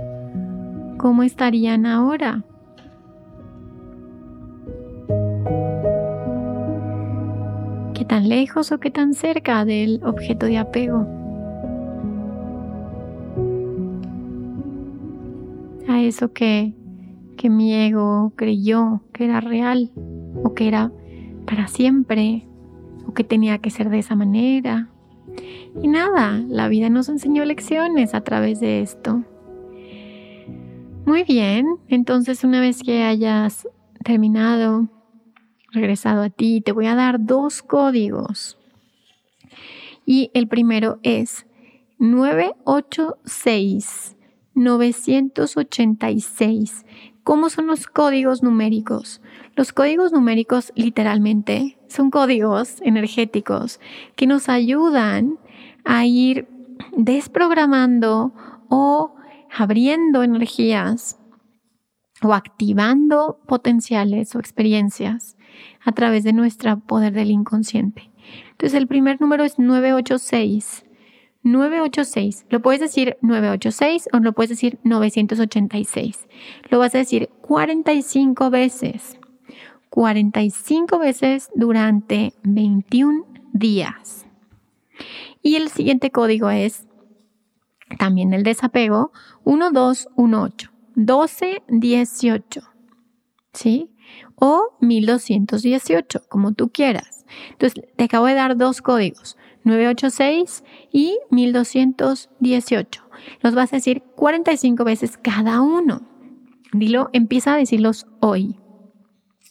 ¿Cómo 0.99 1.23
estarían 1.23 1.87
ahora? 1.87 2.43
¿Qué 7.95 8.05
tan 8.05 8.29
lejos 8.29 8.73
o 8.73 8.79
qué 8.79 8.91
tan 8.91 9.15
cerca 9.15 9.65
del 9.65 10.01
objeto 10.05 10.47
de 10.47 10.59
apego? 10.59 11.07
A 15.89 16.01
eso 16.01 16.33
que, 16.33 16.75
que 17.37 17.51
mi 17.51 17.75
ego 17.75 18.33
creyó 18.37 19.03
que 19.13 19.25
era 19.25 19.41
real 19.41 19.93
o 20.43 20.55
que 20.55 20.69
era 20.69 20.93
para 21.47 21.69
siempre 21.69 22.47
o 23.07 23.15
que 23.15 23.25
tenía 23.25 23.59
que 23.59 23.71
ser 23.71 23.91
de 23.91 23.99
esa 23.99 24.17
manera 24.17 24.91
y 25.83 25.89
nada, 25.89 26.43
la 26.49 26.69
vida 26.69 26.89
nos 26.89 27.09
enseñó 27.09 27.45
lecciones 27.45 28.15
a 28.15 28.21
través 28.23 28.61
de 28.61 28.81
esto. 28.81 29.25
Muy 31.05 31.25
bien, 31.25 31.67
entonces 31.89 32.45
una 32.45 32.61
vez 32.61 32.81
que 32.83 33.03
hayas 33.03 33.69
terminado, 34.03 34.89
regresado 35.71 36.23
a 36.23 36.31
ti, 36.31 36.63
te 36.63 36.73
voy 36.73 36.87
a 36.87 36.95
dar 36.95 37.23
dos 37.25 37.61
códigos. 37.63 38.59
Y 40.07 40.31
el 40.35 40.49
primero 40.49 40.99
es 41.03 41.47
986 41.99 44.17
986. 44.55 46.87
¿Cómo 47.27 47.51
son 47.51 47.67
los 47.67 47.89
códigos 47.89 48.45
numéricos? 48.45 49.21
Los 49.57 49.73
códigos 49.73 50.13
numéricos 50.13 50.73
literalmente 50.77 51.77
son 51.89 52.13
códigos 52.13 52.81
energéticos 52.83 53.81
que 54.15 54.29
nos 54.29 54.49
ayudan 54.49 55.37
a 55.85 56.07
ir 56.07 56.47
desprogramando 56.97 58.33
o 58.69 59.17
abriendo 59.53 60.23
energías 60.23 61.19
o 62.23 62.33
activando 62.33 63.41
potenciales 63.49 64.37
o 64.37 64.39
experiencias 64.39 65.37
a 65.85 65.91
través 65.91 66.23
de 66.23 66.33
nuestro 66.33 66.79
poder 66.79 67.13
del 67.13 67.33
inconsciente. 67.33 68.09
Entonces 68.53 68.75
el 68.79 68.87
primer 68.87 69.21
número 69.21 69.43
es 69.43 69.59
986. 69.59 70.86
986. 71.47 72.47
Lo 72.51 72.61
puedes 72.61 72.81
decir 72.81 73.17
986 73.23 74.09
o 74.13 74.19
lo 74.19 74.33
puedes 74.33 74.51
decir 74.51 74.79
986. 74.83 76.27
Lo 76.71 76.79
vas 76.81 76.95
a 76.95 76.99
decir 76.99 77.31
45 77.43 78.51
veces. 78.51 79.19
45 79.91 80.99
veces 80.99 81.51
durante 81.55 82.35
21 82.43 83.25
días. 83.53 84.27
Y 85.43 85.57
el 85.57 85.71
siguiente 85.71 86.11
código 86.11 86.51
es 86.51 86.87
también 87.99 88.35
el 88.35 88.43
desapego 88.43 89.13
1218, 89.45 90.71
1218, 90.97 92.61
¿sí? 93.53 93.91
O 94.35 94.77
1218, 94.81 96.23
como 96.29 96.53
tú 96.53 96.71
quieras. 96.71 97.25
Entonces, 97.53 97.85
te 97.97 98.05
acabo 98.05 98.27
de 98.27 98.35
dar 98.35 98.57
dos 98.57 98.83
códigos, 98.83 99.37
986 99.67 100.65
y 100.93 101.19
1218. 101.31 103.03
Los 103.43 103.55
vas 103.55 103.73
a 103.73 103.77
decir 103.77 104.03
45 104.15 104.85
veces 104.85 105.19
cada 105.19 105.61
uno. 105.61 106.03
Dilo, 106.73 107.11
empieza 107.13 107.55
a 107.55 107.57
decirlos 107.57 108.07
hoy. 108.21 108.57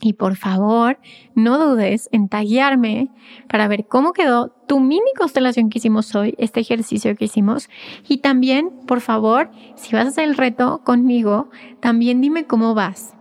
Y 0.02 0.14
por 0.14 0.36
favor, 0.36 1.00
no 1.36 1.58
dudes 1.58 2.10
en 2.12 2.30
taguearme 2.30 3.10
para 3.50 3.68
ver 3.68 3.88
cómo 3.88 4.14
quedó 4.14 4.50
tu 4.68 4.80
mini 4.80 5.12
constelación 5.18 5.70
que 5.70 5.80
hicimos 5.80 6.14
hoy, 6.16 6.36
este 6.38 6.60
ejercicio 6.60 7.16
que 7.16 7.26
hicimos. 7.26 7.70
Y 8.08 8.18
también, 8.18 8.72
por 8.88 9.02
favor, 9.02 9.52
si 9.76 9.96
vas 9.96 10.06
a 10.06 10.10
hacer 10.10 10.26
el 10.26 10.38
reto 10.38 10.82
conmigo, 10.84 11.50
también 11.80 12.22
dime 12.22 12.46
cómo 12.46 12.74
vas. 12.74 13.15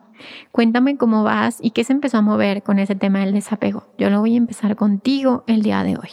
Cuéntame 0.52 0.96
cómo 0.96 1.24
vas 1.24 1.58
y 1.60 1.70
qué 1.70 1.84
se 1.84 1.92
empezó 1.92 2.18
a 2.18 2.22
mover 2.22 2.62
con 2.62 2.78
ese 2.78 2.94
tema 2.94 3.20
del 3.20 3.32
desapego. 3.32 3.86
Yo 3.98 4.10
lo 4.10 4.20
voy 4.20 4.34
a 4.34 4.38
empezar 4.38 4.76
contigo 4.76 5.44
el 5.46 5.62
día 5.62 5.82
de 5.82 5.96
hoy. 5.96 6.10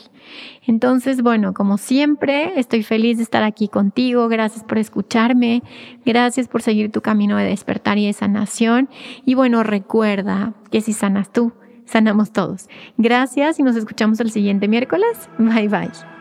Entonces, 0.66 1.22
bueno, 1.22 1.54
como 1.54 1.78
siempre, 1.78 2.60
estoy 2.60 2.84
feliz 2.84 3.18
de 3.18 3.24
estar 3.24 3.44
aquí 3.44 3.68
contigo. 3.68 4.28
Gracias 4.28 4.64
por 4.64 4.78
escucharme. 4.78 5.64
Gracias 6.06 6.48
por 6.48 6.62
seguir 6.62 6.92
tu 6.92 7.02
camino 7.02 7.38
de 7.38 7.46
despertar 7.46 7.98
y 7.98 8.08
de 8.08 8.14
sanación. 8.14 8.90
Y 9.26 9.36
bueno, 9.36 9.64
recuerda 9.64 10.54
que 10.72 10.82
si 10.82 10.94
sanas 10.94 11.32
tú, 11.32 11.54
sanamos 11.86 12.32
todos. 12.32 12.68
Gracias 12.98 13.60
y 13.60 13.64
nos 13.64 13.76
escuchamos 13.76 14.20
el 14.20 14.32
siguiente 14.32 14.68
miércoles. 14.68 15.30
Bye 15.38 15.68
bye. 15.68 16.21